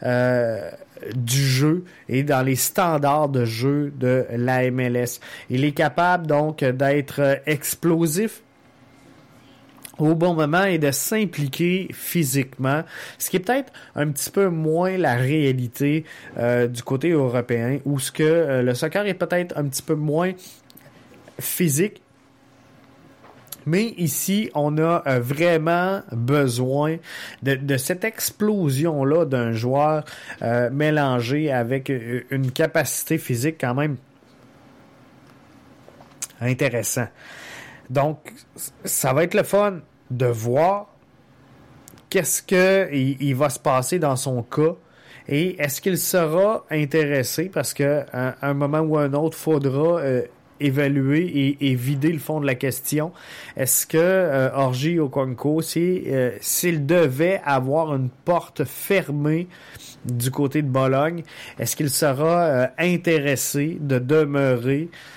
[0.00, 5.18] du jeu et dans les standards de jeu de la MLS.
[5.50, 8.43] Il est capable donc d'être explosif,
[9.98, 12.82] au bon moment et de s'impliquer physiquement,
[13.18, 16.04] ce qui est peut-être un petit peu moins la réalité
[16.38, 19.94] euh, du côté européen, où ce que euh, le soccer est peut-être un petit peu
[19.94, 20.32] moins
[21.38, 22.00] physique.
[23.66, 26.96] Mais ici, on a euh, vraiment besoin
[27.42, 30.04] de, cette explosion-là d'un joueur
[30.70, 31.90] mélangé avec
[32.30, 33.96] une capacité physique quand même
[36.40, 37.06] intéressant.
[37.90, 38.32] Donc,
[38.84, 39.80] ça va être le fun
[40.10, 40.88] de voir
[42.10, 44.74] qu'est-ce que il, va se passer dans son cas
[45.26, 50.22] et est-ce qu'il sera intéressé parce que à un moment ou un autre faudra euh,
[50.60, 53.12] évaluer et, vider le fond de la question.
[53.56, 59.48] Est-ce que euh, Orgi Okonko, euh, s'il devait avoir une porte fermée
[60.04, 61.22] du côté de Bologne,
[61.58, 65.13] est-ce qu'il sera intéressé de demeurer euh,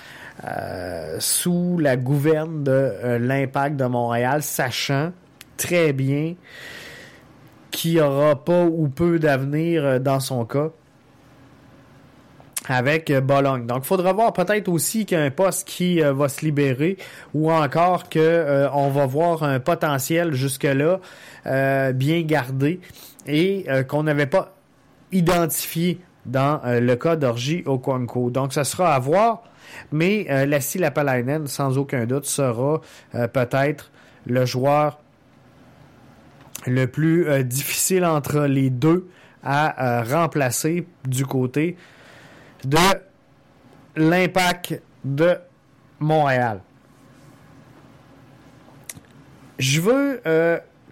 [1.18, 5.12] sous la gouverne de euh, l'impact de Montréal, sachant
[5.56, 6.34] très bien
[7.70, 10.70] qu'il n'y aura pas ou peu d'avenir euh, dans son cas
[12.68, 13.66] avec Bologne.
[13.66, 16.98] Donc, il faudra voir peut-être aussi qu'il y a un poste qui va se libérer
[17.32, 21.00] ou encore que on va voir un potentiel jusque-là
[21.94, 22.80] bien gardé
[23.26, 24.54] et qu'on n'avait pas
[25.12, 28.28] identifié dans le cas d'Orgie Okonko.
[28.28, 29.47] Donc, ça sera à voir.
[29.92, 32.80] Mais euh, Lassie Lapalainen, sans aucun doute, sera
[33.14, 33.90] euh, peut-être
[34.26, 34.98] le joueur
[36.66, 39.08] le plus euh, difficile entre les deux
[39.42, 41.76] à remplacer du côté
[42.64, 42.76] de
[43.96, 45.36] l'impact de
[46.00, 46.60] Montréal.
[49.60, 50.20] Je veux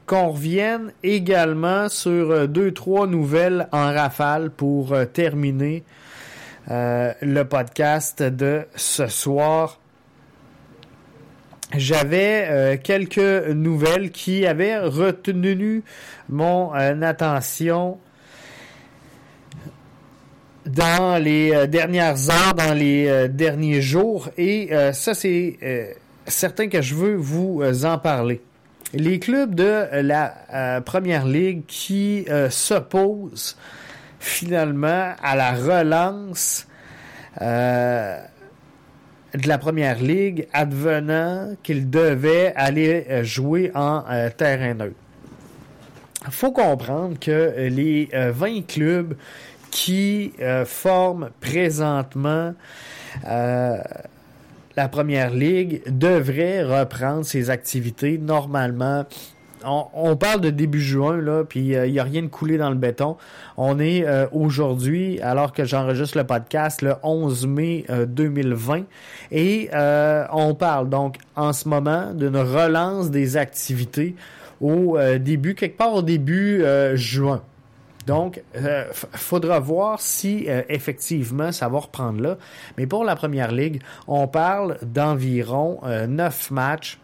[0.06, 5.84] qu'on revienne également sur deux, trois nouvelles en rafale pour terminer
[6.68, 9.78] euh, le podcast de ce soir.
[11.76, 13.18] J'avais euh, quelques
[13.50, 15.84] nouvelles qui avaient retenu
[16.28, 17.98] mon euh, attention
[20.64, 25.96] dans les dernières heures, dans les derniers jours, et ça c'est
[26.26, 28.42] certain que je veux vous en parler.
[28.92, 33.56] Les clubs de la Première Ligue qui s'opposent
[34.26, 36.66] finalement à la relance
[37.40, 38.18] euh,
[39.34, 44.96] de la première ligue, advenant qu'il devait aller euh, jouer en euh, terrain neutre.
[46.30, 49.14] Faut comprendre que les 20 clubs
[49.70, 50.32] qui
[50.64, 52.52] forment présentement
[53.22, 59.04] la première ligue devraient reprendre ses activités normalement
[59.66, 62.70] on, parle de début juin, là, puis il euh, n'y a rien de coulé dans
[62.70, 63.16] le béton.
[63.56, 68.82] On est euh, aujourd'hui, alors que j'enregistre le podcast, le 11 mai 2020, euh,
[69.32, 69.70] et
[70.32, 74.14] on parle donc en ce moment d'une relance des activités
[74.60, 76.64] au début, quelque part au début
[76.94, 77.42] juin.
[78.06, 82.38] Donc, il faudra voir si effectivement ça va reprendre là.
[82.78, 86.98] Mais pour la première ligue, on parle d'environ neuf matchs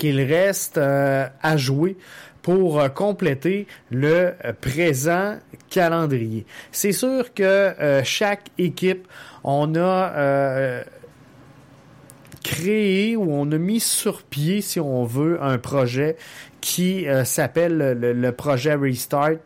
[0.00, 1.96] qu'il reste euh, à jouer
[2.40, 5.36] pour euh, compléter le euh, présent
[5.68, 6.46] calendrier.
[6.72, 9.06] C'est sûr que chaque équipe,
[9.44, 10.82] on a
[12.42, 16.16] créé ou on a mis sur pied, si on veut, un projet
[16.60, 19.38] qui s'appelle le, projet Restart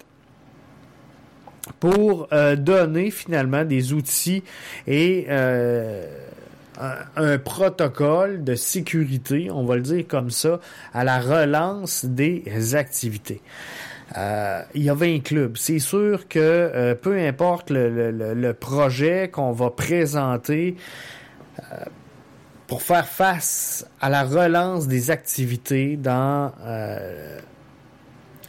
[1.78, 4.42] pour donner finalement des outils
[4.86, 5.26] et
[6.80, 10.60] un, protocole de sécurité, on va le dire comme ça,
[10.92, 13.40] à la relance des activités.
[14.16, 15.56] Euh, il y a 20 clubs.
[15.56, 20.76] C'est sûr que euh, peu importe le, projet qu'on va présenter
[21.58, 21.76] euh,
[22.66, 26.52] pour faire face à la relance des activités dans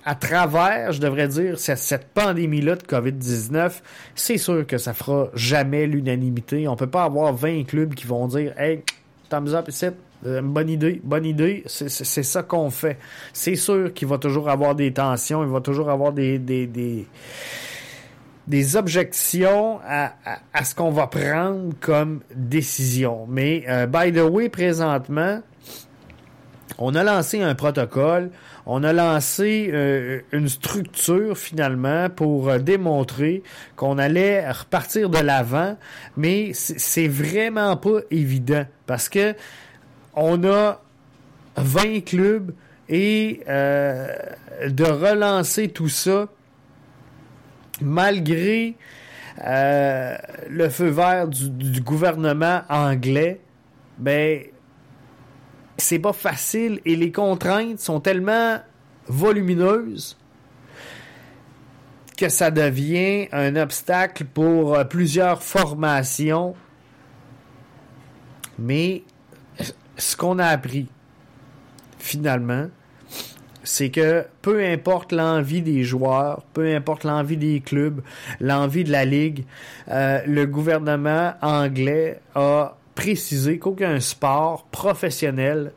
[0.05, 3.81] à travers, je devrais dire, cette, pandémie-là de COVID-19,
[4.13, 6.67] c'est sûr que ça fera jamais l'unanimité.
[6.67, 8.83] On peut pas avoir 20 clubs qui vont dire Hey,
[9.29, 9.87] thumbs up ici,
[10.27, 11.89] euh, bonne idée, bonne idée, c'est
[12.23, 12.99] ça qu'on fait.
[13.33, 16.67] C'est sûr qu'il va toujours avoir des tensions, il va toujours avoir des, des,
[18.47, 20.13] des, objections à,
[20.53, 23.25] à, ce qu'on va prendre comme décision.
[23.27, 25.41] Mais, euh, by the way, présentement,
[26.77, 28.31] on a lancé un protocole,
[28.65, 33.43] on a lancé euh, une structure finalement pour euh, démontrer
[33.75, 35.77] qu'on allait repartir de l'avant,
[36.17, 39.35] mais c'est vraiment pas évident parce que
[40.15, 40.81] on a
[41.57, 42.53] 20 clubs
[42.89, 44.07] et euh,
[44.67, 46.27] de relancer tout ça
[47.81, 48.75] malgré
[49.37, 53.41] le feu vert du, gouvernement anglais,
[53.97, 54.39] ben
[55.77, 58.59] c'est pas facile et les contraintes sont tellement
[59.07, 60.17] volumineuses
[62.17, 66.55] que ça devient un obstacle pour euh, plusieurs formations.
[68.57, 69.03] Mais
[69.97, 70.87] ce qu'on a appris
[71.99, 72.67] finalement,
[73.63, 78.01] c'est que peu importe l'envie des joueurs, peu importe l'envie des clubs,
[78.39, 79.45] l'envie de la ligue,
[79.89, 85.73] euh, le gouvernement anglais a précisé qu'aucun sport professionnel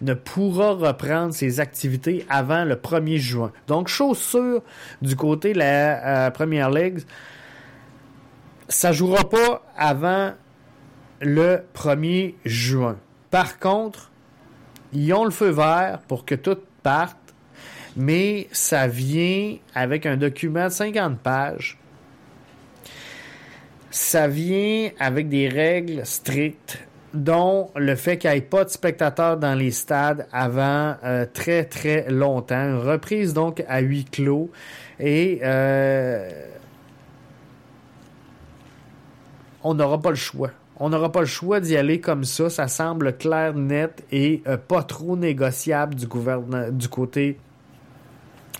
[0.00, 3.52] ne pourra reprendre ses activités avant le 1er juin.
[3.68, 4.62] Donc, chose sûre,
[5.00, 7.00] du côté de la euh, Première Ligue,
[8.68, 10.32] ça jouera pas avant
[11.20, 12.96] le 1er juin.
[13.30, 14.10] Par contre,
[14.92, 17.16] ils ont le feu vert pour que tout parte
[17.96, 21.78] mais ça vient avec un document de 50 pages.
[23.92, 26.82] Ça vient avec des règles strictes,
[27.12, 31.64] dont le fait qu'il n'y ait pas de spectateurs dans les stades avant euh, très
[31.64, 32.80] très longtemps.
[32.80, 34.50] reprise donc à huis clos.
[34.98, 36.26] Et euh,
[39.62, 40.52] on n'aura pas le choix.
[40.78, 42.48] On n'aura pas le choix d'y aller comme ça.
[42.48, 46.08] Ça semble clair, net et euh, pas trop négociable du,
[46.88, 47.38] côté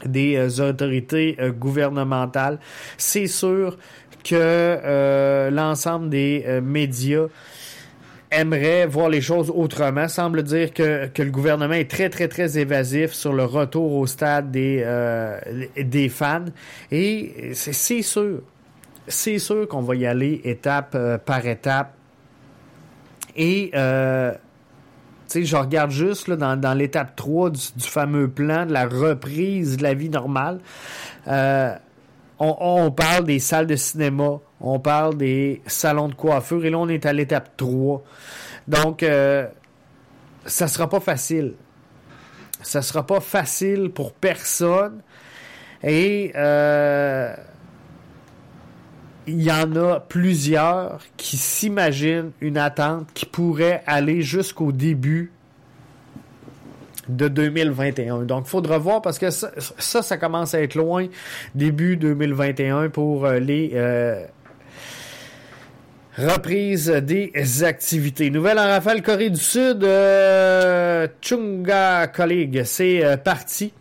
[0.05, 2.59] des euh, autorités gouvernementales.
[2.99, 3.79] C'est sûr
[4.25, 7.27] que euh, l'ensemble des médias
[8.31, 10.09] aimerait voir les choses autrement.
[10.09, 14.07] Semble dire que, que, le gouvernement est très, très, très évasif sur le retour au
[14.07, 14.85] stade des,
[15.77, 16.47] des fans.
[16.91, 18.41] Et c'est sûr,
[19.07, 20.97] c'est sûr qu'on va y aller étape
[21.27, 21.93] par étape.
[23.37, 23.71] Et
[25.41, 30.09] je regarde juste dans, l'étape 3 du, fameux plan de la reprise de la vie
[30.09, 30.61] normale.
[31.29, 31.75] Euh,
[32.43, 36.89] on, parle des salles de cinéma, on parle des salons de coiffure, et là, on
[36.89, 38.03] est à l'étape 3.
[38.67, 39.47] Donc, euh,
[40.45, 41.55] ça sera pas facile.
[42.63, 45.03] Ça sera pas facile pour personne.
[45.85, 47.35] Et euh,
[49.27, 55.33] il y en a plusieurs qui s'imaginent une attente qui pourrait aller jusqu'au début
[57.09, 58.23] de 2021.
[58.23, 61.07] Donc, faudra voir parce que ça, ça, commence à être loin,
[61.55, 64.25] début 2021 pour euh, les euh,
[66.17, 68.31] reprises des activités.
[68.31, 73.73] Nouvelle en rafale Corée du Sud, euh, Chunga Colleague, c'est parti.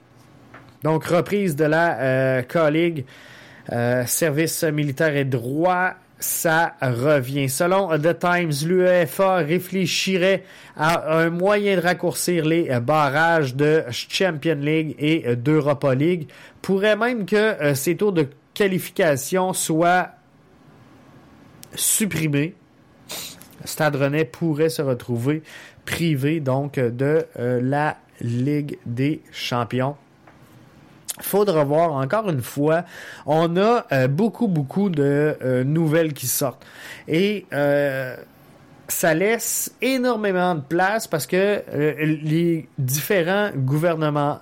[0.84, 3.06] Donc, reprise de la Colleague
[3.72, 7.50] euh, service militaire et droit, ça revient.
[7.50, 10.44] Selon The Times, l'UEFA réfléchirait
[10.78, 16.30] à un moyen de raccourcir les barrages de Champion League et d'Europa League.
[16.62, 20.10] Pourrait même que euh, ces tours de qualification soient
[21.74, 22.56] supprimés.
[23.66, 25.44] Stade Rennais pourrait se retrouver
[25.86, 29.96] privé donc de euh, la Ligue des Champions
[31.22, 32.84] faudra voir encore une fois.
[33.26, 36.66] On a euh, beaucoup, beaucoup de euh, nouvelles qui sortent.
[37.08, 38.16] Et euh,
[38.88, 44.40] ça laisse énormément de place parce que les différents gouvernements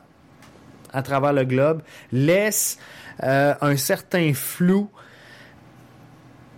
[0.92, 2.80] à travers le globe laissent
[3.22, 4.90] un certain flou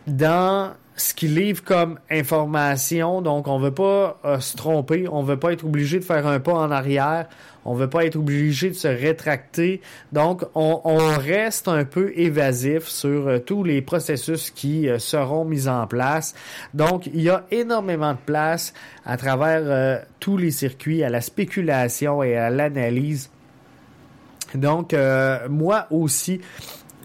[0.07, 3.21] dans ce qu'ils livrent comme information.
[3.21, 6.53] Donc, on veut pas se tromper, on veut pas être obligé de faire un pas
[6.53, 7.27] en arrière.
[7.65, 9.81] On veut pas être obligé de se rétracter.
[10.11, 10.79] Donc, on,
[11.17, 16.33] reste un peu évasif sur euh, tous les processus qui euh, seront mis en place.
[16.73, 18.73] Donc, il y a énormément de place
[19.05, 23.29] à travers euh, tous les circuits à la spéculation et à l'analyse.
[24.55, 24.93] Donc,
[25.49, 26.41] moi aussi,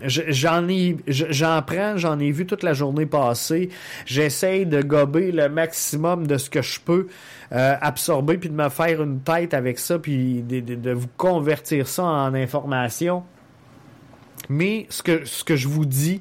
[0.02, 3.70] J'en ai, j'en prends, j'en ai vu toute la journée passée.
[4.04, 7.06] J'essaye de gober le maximum de ce que je peux
[7.52, 12.04] euh, absorber, puis de me faire une tête avec ça, puis de, vous convertir ça
[12.04, 13.24] en information.
[14.48, 16.20] Mais ce que, ce que je vous dis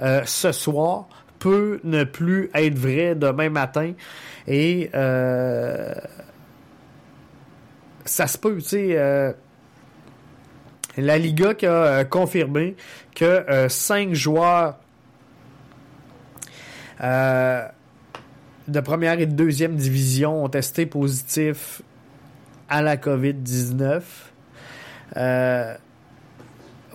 [0.00, 1.08] euh, ce soir
[1.38, 3.92] peut ne plus être vrai demain matin.
[4.48, 5.94] Et euh,
[8.04, 9.34] ça se peut, tu sais
[10.96, 12.76] la Liga qui a euh, confirmé
[13.14, 14.78] que euh, cinq joueurs
[17.00, 17.66] euh,
[18.68, 21.82] de première et de deuxième division ont testé positif
[22.68, 24.02] à la COVID-19.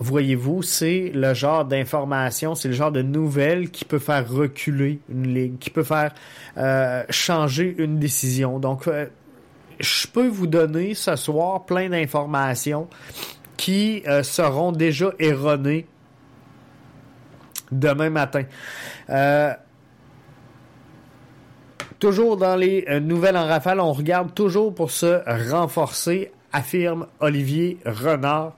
[0.02, 5.34] Voyez-vous, c'est le genre d'information, c'est le genre de nouvelle qui peut faire reculer une
[5.34, 6.14] ligue, qui peut faire
[7.10, 8.58] changer une décision.
[8.58, 8.88] Donc,
[9.78, 12.88] je peux vous donner ce soir plein d'informations
[13.60, 15.86] qui euh, seront déjà erronés
[17.70, 18.44] demain matin.
[19.10, 19.52] Euh,
[21.98, 25.20] toujours dans les euh, nouvelles en rafale, on regarde toujours pour se
[25.52, 28.54] renforcer, affirme Olivier Renard.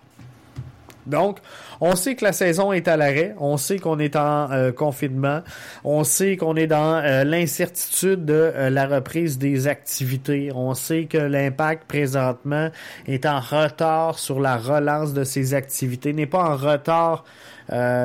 [1.07, 1.39] Donc,
[1.81, 5.43] on sait que la saison est à l'arrêt, on sait qu'on est en euh, confinement,
[5.85, 11.07] on sait qu'on est dans euh, l'incertitude de euh, la reprise des activités, on sait
[11.07, 12.71] que l'impact présentement
[13.07, 17.25] est en retard sur la relance de ses activités, n'est pas en retard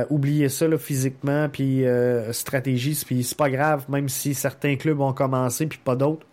[0.09, 1.83] oubliez ça là, physiquement puis
[2.31, 6.25] stratégie puis c'est pas grave même si certains clubs ont commencé puis pas d'autres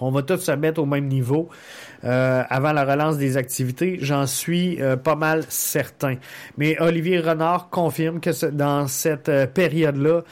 [0.00, 1.48] on va tous se mettre au même niveau
[2.04, 3.98] euh, avant la relance des activités.
[4.00, 6.14] J'en suis euh, pas mal certain.
[6.56, 10.22] Mais Olivier Renard confirme que dans cette euh, période-là,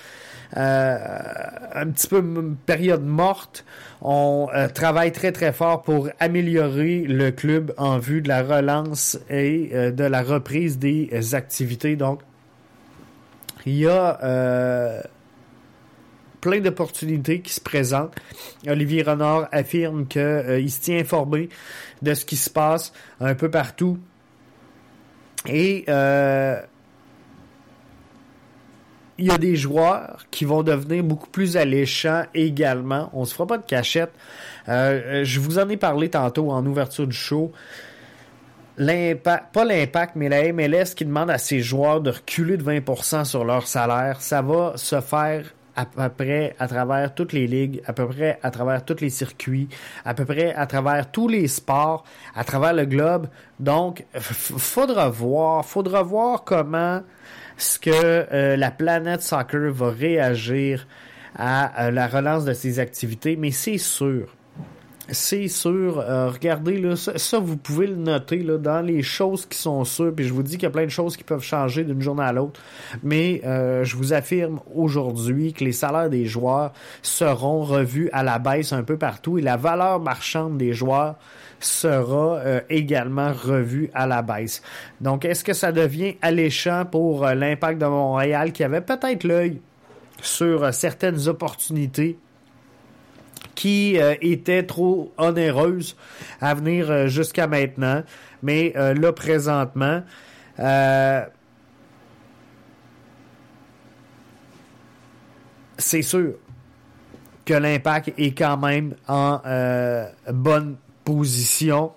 [0.55, 2.23] un petit peu
[2.67, 3.65] période morte,
[4.01, 9.91] on travaille très très fort pour améliorer le club en vue de la relance et
[9.91, 11.97] de la reprise des activités.
[11.97, 12.21] Donc,
[13.67, 15.03] il y a
[16.47, 18.15] plein d'opportunités qui se présentent.
[18.69, 21.49] Olivier Renard affirme qu'il euh, se tient informé
[22.03, 23.99] de ce qui se passe un peu partout.
[25.49, 26.61] Et euh,
[29.19, 33.11] il y a des joueurs qui vont devenir beaucoup plus alléchants également.
[33.13, 34.13] On se fera pas de cachette.
[34.69, 37.51] Euh, je vous en ai parlé tantôt en ouverture du show.
[38.79, 43.25] L'impact, pas l'impact, mais la MLS qui demande à ses joueurs de reculer de 20%
[43.25, 47.83] sur leur salaire, ça va se faire à peu près à travers toutes les ligues,
[47.87, 49.69] à peu près à travers tous les circuits,
[50.05, 52.05] à peu près à travers tous les sports,
[52.35, 53.29] à travers le globe.
[53.61, 57.03] Donc, faudra voir, faudra voir comment
[57.57, 60.87] ce que euh, la planète soccer va réagir
[61.37, 64.35] à euh, la relance de ses activités, mais c'est sûr
[65.11, 66.01] c'est sûr.
[66.01, 70.13] Euh, regardez, là, ça, vous pouvez le noter là, dans les choses qui sont sûres.
[70.15, 72.25] Puis je vous dis qu'il y a plein de choses qui peuvent changer d'une journée
[72.25, 72.61] à l'autre.
[73.03, 78.39] Mais euh, je vous affirme aujourd'hui que les salaires des joueurs seront revus à la
[78.39, 81.17] baisse un peu partout et la valeur marchande des joueurs
[81.61, 84.63] sera euh, également revue à la baisse.
[85.01, 89.61] Donc, est-ce que ça devient alléchant pour l'impact de Montréal qui avait peut-être l'œil
[90.21, 92.19] sur certaines opportunités?
[93.57, 95.97] Qui euh, était trop onéreuse
[96.41, 98.05] à venir euh, jusqu'à maintenant.
[98.45, 100.03] Mais euh, là, présentement,
[105.79, 106.35] c'est sûr
[107.45, 109.41] que l'impact est quand même en
[110.33, 111.93] bonne position.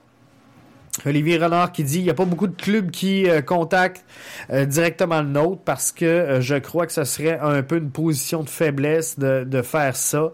[1.06, 4.04] Olivier Renard qui dit il n'y a pas beaucoup de clubs qui contactent
[4.52, 8.50] directement le nôtre parce que je crois que ce serait un peu une position de
[8.50, 10.32] faiblesse de, de faire ça.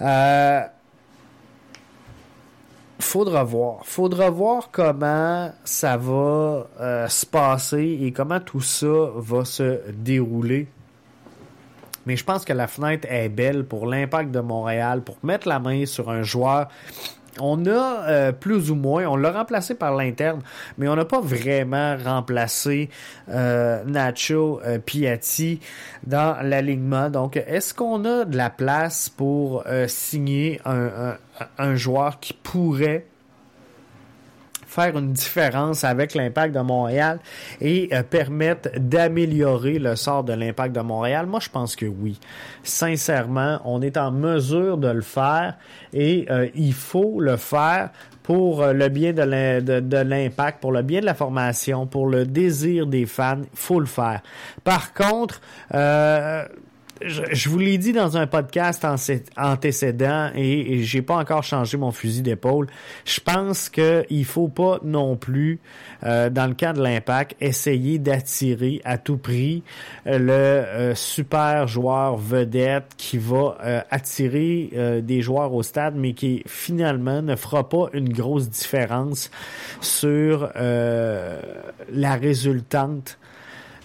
[0.00, 0.62] Euh,
[2.98, 3.84] faudra voir.
[3.84, 10.68] Faudra voir comment ça va euh, se passer et comment tout ça va se dérouler.
[12.06, 15.58] Mais je pense que la fenêtre est belle pour l'impact de Montréal, pour mettre la
[15.58, 16.68] main sur un joueur
[17.38, 20.40] on a euh, plus ou moins, on l'a remplacé par l'interne,
[20.78, 22.90] mais on n'a pas vraiment remplacé
[23.28, 25.60] euh, Nacho euh, Piatti
[26.06, 27.10] dans l'alignement.
[27.10, 33.06] Donc, est-ce qu'on a de la place pour signer un, joueur qui pourrait
[34.70, 37.18] faire une différence avec l'impact de Montréal
[37.60, 41.26] et euh, permettre d'améliorer le sort de l'impact de Montréal?
[41.26, 42.18] Moi, je pense que oui.
[42.62, 45.56] Sincèrement, on est en mesure de le faire
[45.92, 47.90] et euh, il faut le faire
[48.22, 52.86] pour euh, le bien de l'impact, pour le bien de la formation, pour le désir
[52.86, 54.20] des fans, faut le faire.
[54.62, 55.40] Par contre,
[55.74, 56.44] euh,
[57.02, 58.86] je, vous l'ai dit dans un podcast
[59.36, 62.66] antécédent et, et j'ai pas encore changé mon fusil d'épaule.
[63.04, 65.60] Je pense qu'il faut pas non plus,
[66.04, 69.62] euh, dans le cas de l'impact, essayer d'attirer à tout prix
[70.06, 73.56] euh, le euh, super joueur vedette qui va
[73.90, 79.30] attirer des joueurs au stade, mais qui finalement ne fera pas une grosse différence
[79.80, 83.18] sur la résultante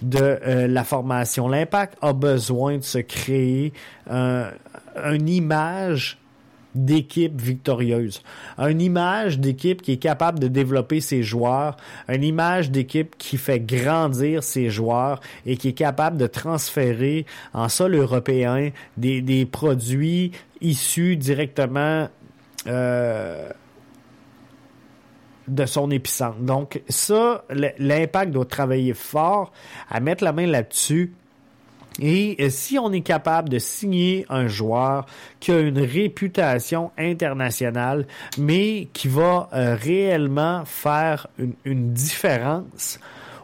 [0.01, 1.47] de euh, la formation.
[1.47, 3.73] L'impact a besoin de se créer
[4.09, 4.49] un,
[4.95, 6.17] une image
[6.75, 8.21] d'équipe victorieuse,
[8.57, 11.77] une image d'équipe qui est capable de développer ses joueurs,
[12.09, 17.69] une image d'équipe qui fait grandir ses joueurs et qui est capable de transférer en
[17.69, 22.09] sol européen des, des produits issus directement
[22.67, 23.49] euh,
[25.47, 26.39] de son épicentre.
[26.39, 27.43] Donc ça,
[27.77, 29.51] l'impact doit travailler fort
[29.89, 31.13] à mettre la main là-dessus.
[31.99, 35.05] Et euh, si on est capable de signer un joueur
[35.39, 38.05] qui a une réputation internationale,
[38.37, 41.27] mais qui va euh, réellement faire
[41.63, 42.99] une, différence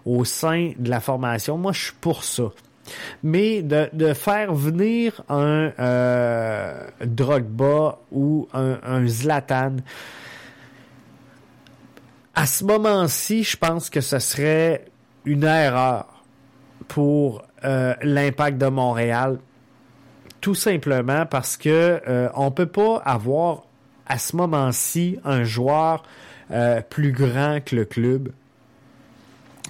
[0.05, 1.57] au sein de la formation.
[1.57, 2.51] Moi, je suis pour ça.
[3.23, 9.77] Mais de, faire venir un euh, Drogba ou un, Zlatan,
[12.35, 14.85] à ce moment-ci, je pense que ce serait
[15.25, 16.23] une erreur
[16.87, 19.39] pour euh, l'impact de Montréal.
[20.39, 23.63] Tout simplement parce que euh, on peut pas avoir
[24.07, 26.03] à ce moment-ci un joueur
[26.51, 28.31] euh, plus grand que le club.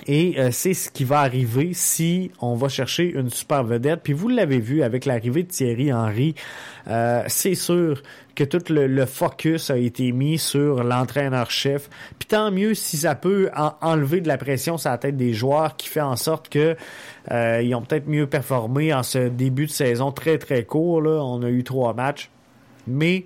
[0.07, 4.01] Et euh, c'est ce qui va arriver si on va chercher une super vedette.
[4.01, 6.35] Puis vous l'avez vu avec l'arrivée de Thierry Henry,
[7.27, 8.01] c'est sûr
[8.35, 11.89] que tout le, focus a été mis sur l'entraîneur-chef.
[12.19, 13.49] Puis tant mieux si ça peut
[13.81, 16.75] enlever de la pression sur la tête des joueurs qui fait en sorte que
[17.29, 21.01] ils ont peut-être mieux performé en ce début de saison très très court.
[21.01, 21.23] Là.
[21.23, 22.29] On a eu trois matchs.
[22.87, 23.25] Mais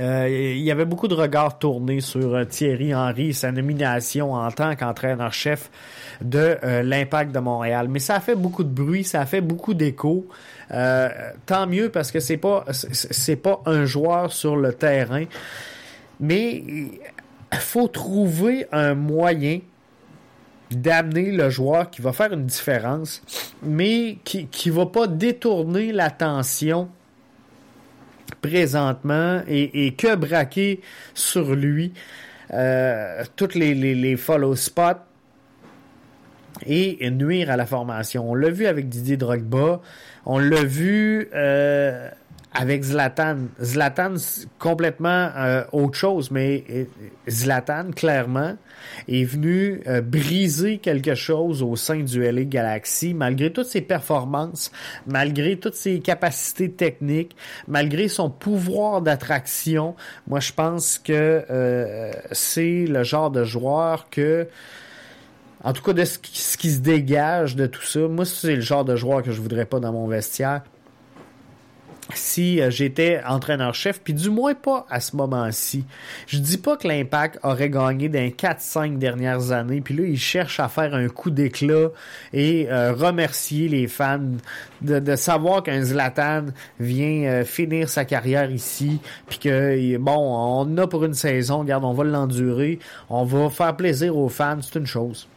[0.00, 4.50] euh, il y avait beaucoup de regards tournés sur euh, Thierry Henry, sa nomination en
[4.50, 5.70] tant qu'entraîneur-chef
[6.20, 7.86] de euh, l'Impact de Montréal.
[7.88, 10.26] Mais ça a fait beaucoup de bruit, ça a fait beaucoup d'écho.
[11.46, 15.24] tant mieux parce que c'est pas c'est pas un joueur sur le terrain,
[16.18, 19.60] mais il faut trouver un moyen
[20.72, 23.22] d'amener le joueur qui va faire une différence,
[23.62, 26.88] mais qui qui va pas détourner l'attention
[28.44, 30.80] présentement et, que braquer
[31.14, 31.92] sur lui
[32.52, 35.00] euh, toutes les, follow spots
[36.66, 38.30] et nuire à la formation.
[38.30, 39.80] On l'a vu avec Didier Drogba,
[40.26, 42.10] on l'a vu euh,
[42.54, 43.48] avec Zlatan.
[43.60, 44.14] Zlatan,
[44.58, 46.84] complètement euh, autre chose, mais euh,
[47.28, 48.56] Zlatan, clairement,
[49.08, 54.70] est venu euh, briser quelque chose au sein du LA Galaxy, malgré toutes ses performances,
[55.06, 57.36] malgré toutes ses capacités techniques,
[57.66, 59.96] malgré son pouvoir d'attraction.
[60.28, 61.44] Moi, je pense que
[62.30, 64.46] c'est le genre de joueur que
[65.64, 68.56] en tout cas, de ce qui, ce qui, se dégage de tout ça, moi, c'est
[68.56, 70.60] le genre de joueur que je voudrais pas dans mon vestiaire
[72.12, 75.84] si euh, j'étais entraîneur-chef, puis du moins pas à ce moment-ci.
[76.26, 80.60] Je dis pas que l'Impact aurait gagné dans 4-5 dernières années, puis là, il cherche
[80.60, 81.88] à faire un coup d'éclat
[82.32, 84.20] et euh, remercier les fans
[84.82, 86.46] de, savoir qu'un Zlatan
[86.78, 91.84] vient euh, finir sa carrière ici, puis que, bon, on a pour une saison, regarde,
[91.84, 92.78] on va l'endurer,
[93.08, 95.28] on va faire plaisir aux fans, c'est une chose.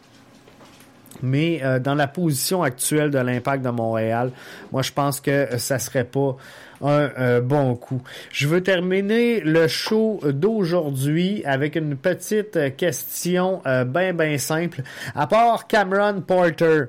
[1.21, 4.31] Mais euh, dans la position actuelle de l'impact de Montréal,
[4.71, 6.35] moi je pense que ça serait pas
[6.81, 8.01] un bon coup.
[8.31, 14.81] Je veux terminer le show d'aujourd'hui avec une petite question euh, bien bien simple.
[15.15, 16.85] À part Cameron Porter,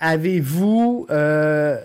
[0.00, 1.78] avez-vous euh,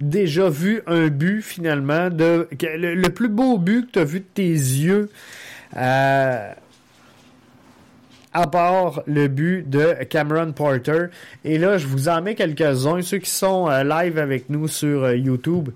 [0.00, 4.26] déjà vu un but finalement de le, plus beau but que tu as vu de
[4.32, 5.10] tes yeux?
[8.34, 11.06] À part le but de Cameron Porter.
[11.44, 15.04] Et là, je vous en mets quelques-uns, ceux qui sont euh, live avec nous sur
[15.04, 15.70] euh, YouTube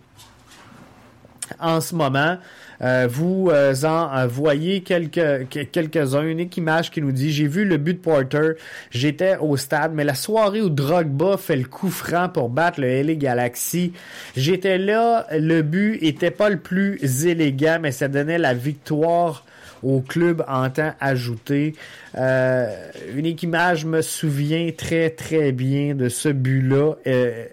[1.61, 2.37] en ce moment.
[2.81, 6.23] Euh, vous en voyez quelques, quelques-uns.
[6.23, 8.53] Unique image qui nous dit J'ai vu le but de Porter,
[8.91, 13.03] j'étais au stade, mais la soirée où Drogba fait le coup franc pour battre le
[13.03, 13.95] LA Galaxy,
[14.37, 19.45] j'étais là, le but était pas le plus élégant, mais ça donnait la victoire
[19.83, 21.75] au club en temps ajouté.
[22.17, 26.95] Euh, unique image me souvient très très bien de ce but-là.
[27.07, 27.47] Euh,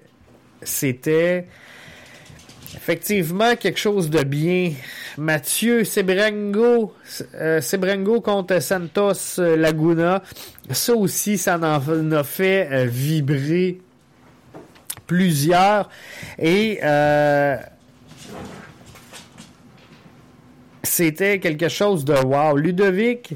[0.61, 1.45] c'était
[2.75, 4.73] effectivement quelque chose de bien.
[5.17, 6.93] Mathieu Sebrengo,
[7.35, 10.21] euh, contre Santos Laguna,
[10.69, 13.79] ça aussi, ça en a fait vibrer
[15.07, 15.89] plusieurs.
[16.37, 16.79] Et
[20.85, 22.55] c'était quelque chose de wow.
[22.55, 23.35] Ludovic,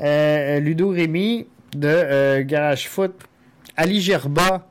[0.00, 3.14] euh, Ludo Rémy de euh, Garage Foot,
[3.76, 4.68] Ali Gerba,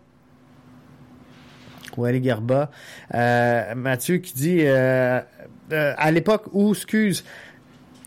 [1.97, 2.71] ou Ali Gerba,
[3.13, 7.23] euh, Mathieu qui dit à l'époque où, excuse,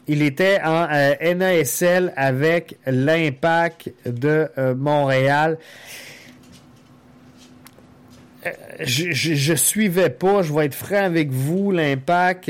[0.07, 5.59] il était en NASL avec l'Impact de Montréal.
[8.81, 12.49] Je, je, je, suivais pas, je vais être franc avec vous, l'impact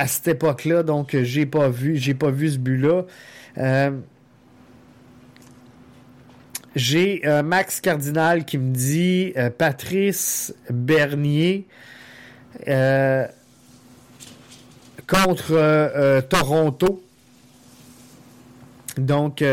[0.00, 3.02] à cette époque-là, donc j'ai pas vu, j'ai pas vu ce but-là.
[3.58, 3.90] Euh,
[6.74, 11.66] j'ai euh, Max Cardinal qui me dit euh, Patrice Bernier
[15.06, 17.02] contre Toronto.
[18.96, 19.44] Donc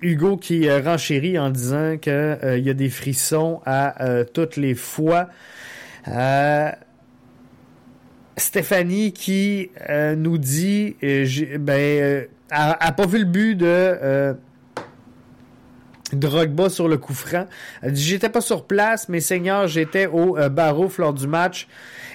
[0.00, 5.28] Hugo qui renchérit en disant qu'il y a des frissons à toutes les fois.
[8.36, 9.70] Stéphanie qui
[10.16, 10.96] nous dit,
[11.58, 14.36] ben, a, pas vu le but de
[16.12, 17.46] Drogba sur le coup franc.
[17.82, 21.66] J'étais pas sur place, mais Seigneur, j'étais au euh, barreau lors du match.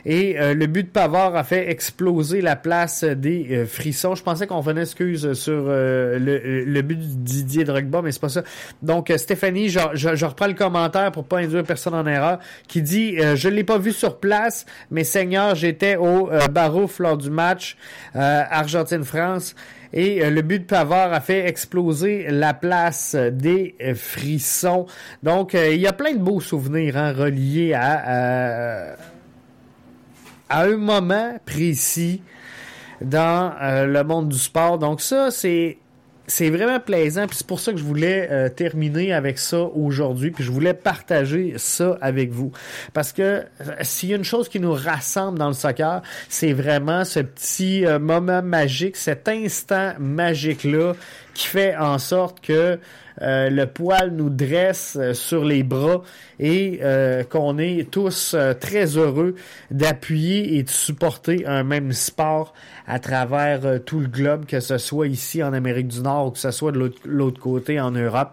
[0.06, 4.16] Et euh, le but de Pavard a fait exploser la place des euh, frissons.
[4.16, 8.44] Je pensais qu'on venait excuse sur le, but de Didier Drogba, mais c'est pas ça.
[8.82, 13.18] Donc Stéphanie, je, je, reprends le commentaire pour pas induire personne en erreur, qui dit
[13.18, 17.78] Je l'ai pas vu sur place, mais Seigneur, j'étais au barreau lors du match
[18.14, 19.56] Argentine-France.
[19.94, 24.86] Et euh, le but de Pavard a fait exploser la place des euh, frissons.
[25.24, 28.96] Donc, euh, il y a plein de beaux souvenirs hein, reliés à,
[30.50, 32.22] à un moment précis
[33.02, 34.78] dans le monde du sport.
[34.78, 35.78] Donc ça, c'est
[36.32, 37.28] c'est vraiment plaisant.
[37.28, 40.32] Puis c'est pour ça que je voulais euh, terminer avec ça aujourd'hui.
[40.32, 42.54] Puis je voulais partager ça avec vous.
[42.94, 43.44] Parce que euh,
[43.82, 47.86] s'il y a une chose qui nous rassemble dans le soccer, c'est vraiment ce petit
[47.86, 50.94] euh, moment magique, cet instant magique-là
[51.34, 52.80] qui fait en sorte que
[53.22, 56.02] euh, le poil nous dresse euh, sur les bras
[56.40, 59.36] et euh, qu'on est tous très heureux
[59.70, 62.54] d'appuyer et de supporter un même sport
[62.88, 66.40] à travers tout le globe, que ce soit ici en Amérique du Nord ou que
[66.40, 68.32] ce soit de l'autre côté en Europe.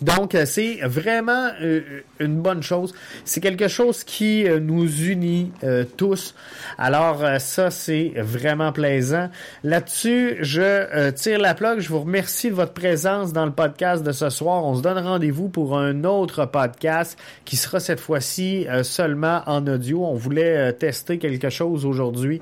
[0.00, 1.80] Donc, euh, c'est vraiment euh,
[2.20, 2.94] une bonne chose.
[3.24, 5.52] C'est quelque chose qui euh, nous unit
[5.96, 6.34] tous.
[6.78, 9.28] Alors, ça, c'est vraiment plaisant.
[9.62, 11.80] Là-dessus, je tire la plaque.
[11.80, 14.64] Je vous remercie de votre présence dans le podcast de ce soir.
[14.64, 20.04] On se donne rendez-vous pour un autre podcast qui sera cette fois-ci seulement en audio.
[20.04, 22.40] On voulait tester quelque chose aujourd'hui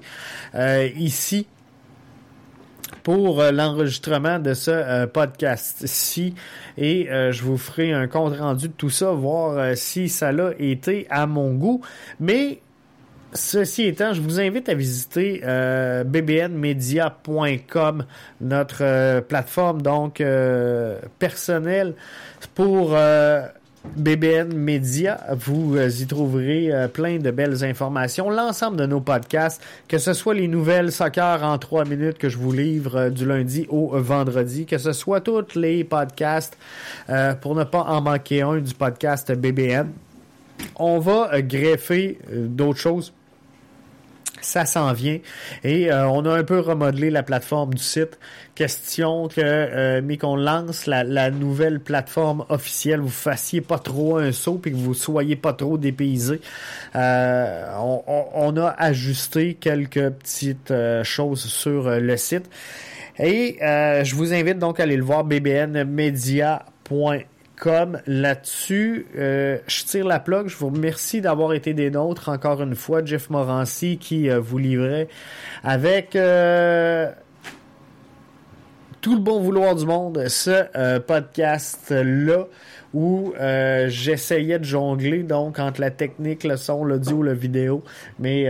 [0.96, 1.46] ici
[3.02, 6.34] pour euh, l'enregistrement de ce euh, podcast-ci
[6.76, 10.52] et euh, je vous ferai un compte rendu de tout ça, voir si ça l'a
[10.58, 11.82] été à mon goût.
[12.20, 12.60] Mais
[13.34, 15.42] Ceci étant, je vous invite à visiter
[16.06, 18.06] bbnmedia.com,
[18.40, 20.22] notre plateforme donc
[21.18, 21.94] personnelle
[22.54, 22.96] pour
[23.96, 28.30] BBN Media, vous euh, y trouverez euh, plein de belles informations.
[28.30, 32.36] L'ensemble de nos podcasts, que ce soit les nouvelles soccer en trois minutes que je
[32.36, 36.56] vous livre euh, du lundi au vendredi, que ce soit tous les podcasts,
[37.40, 39.88] pour ne pas en manquer un du podcast BBN.
[40.76, 43.12] On va greffer d'autres choses
[44.40, 45.18] ça s'en vient.
[45.64, 48.18] Et euh, on a un peu remodelé la plateforme du site.
[48.54, 54.32] Question que, euh, mais qu'on lance la, nouvelle plateforme officielle, vous fassiez pas trop un
[54.32, 56.40] saut et que vous soyez pas trop dépaysés.
[56.96, 60.72] Euh, on, a ajusté quelques petites
[61.02, 62.48] choses sur le site.
[63.18, 67.24] Et je vous invite donc à aller le voir bbnmedia.com
[67.58, 69.06] comme là-dessus.
[69.16, 70.48] Euh, je tire la plug.
[70.48, 73.04] Je vous remercie d'avoir été des nôtres encore une fois.
[73.04, 75.08] Jeff Morancy qui euh, vous livrait
[75.64, 77.10] avec euh,
[79.00, 82.46] tout le bon vouloir du monde ce podcast-là
[82.94, 83.32] où
[83.86, 87.84] j'essayais de jongler donc entre la technique, le son, l'audio, la vidéo.
[88.18, 88.48] Mais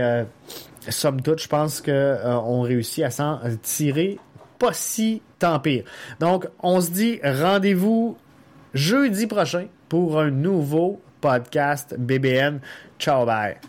[0.87, 4.17] somme toute, je pense qu'on réussit à s'en tirer
[4.59, 5.85] pas si tant pire.
[6.19, 8.17] Donc, on se dit rendez-vous
[8.73, 12.59] jeudi prochain pour un nouveau podcast BBN.
[12.97, 13.59] Ciao, bye.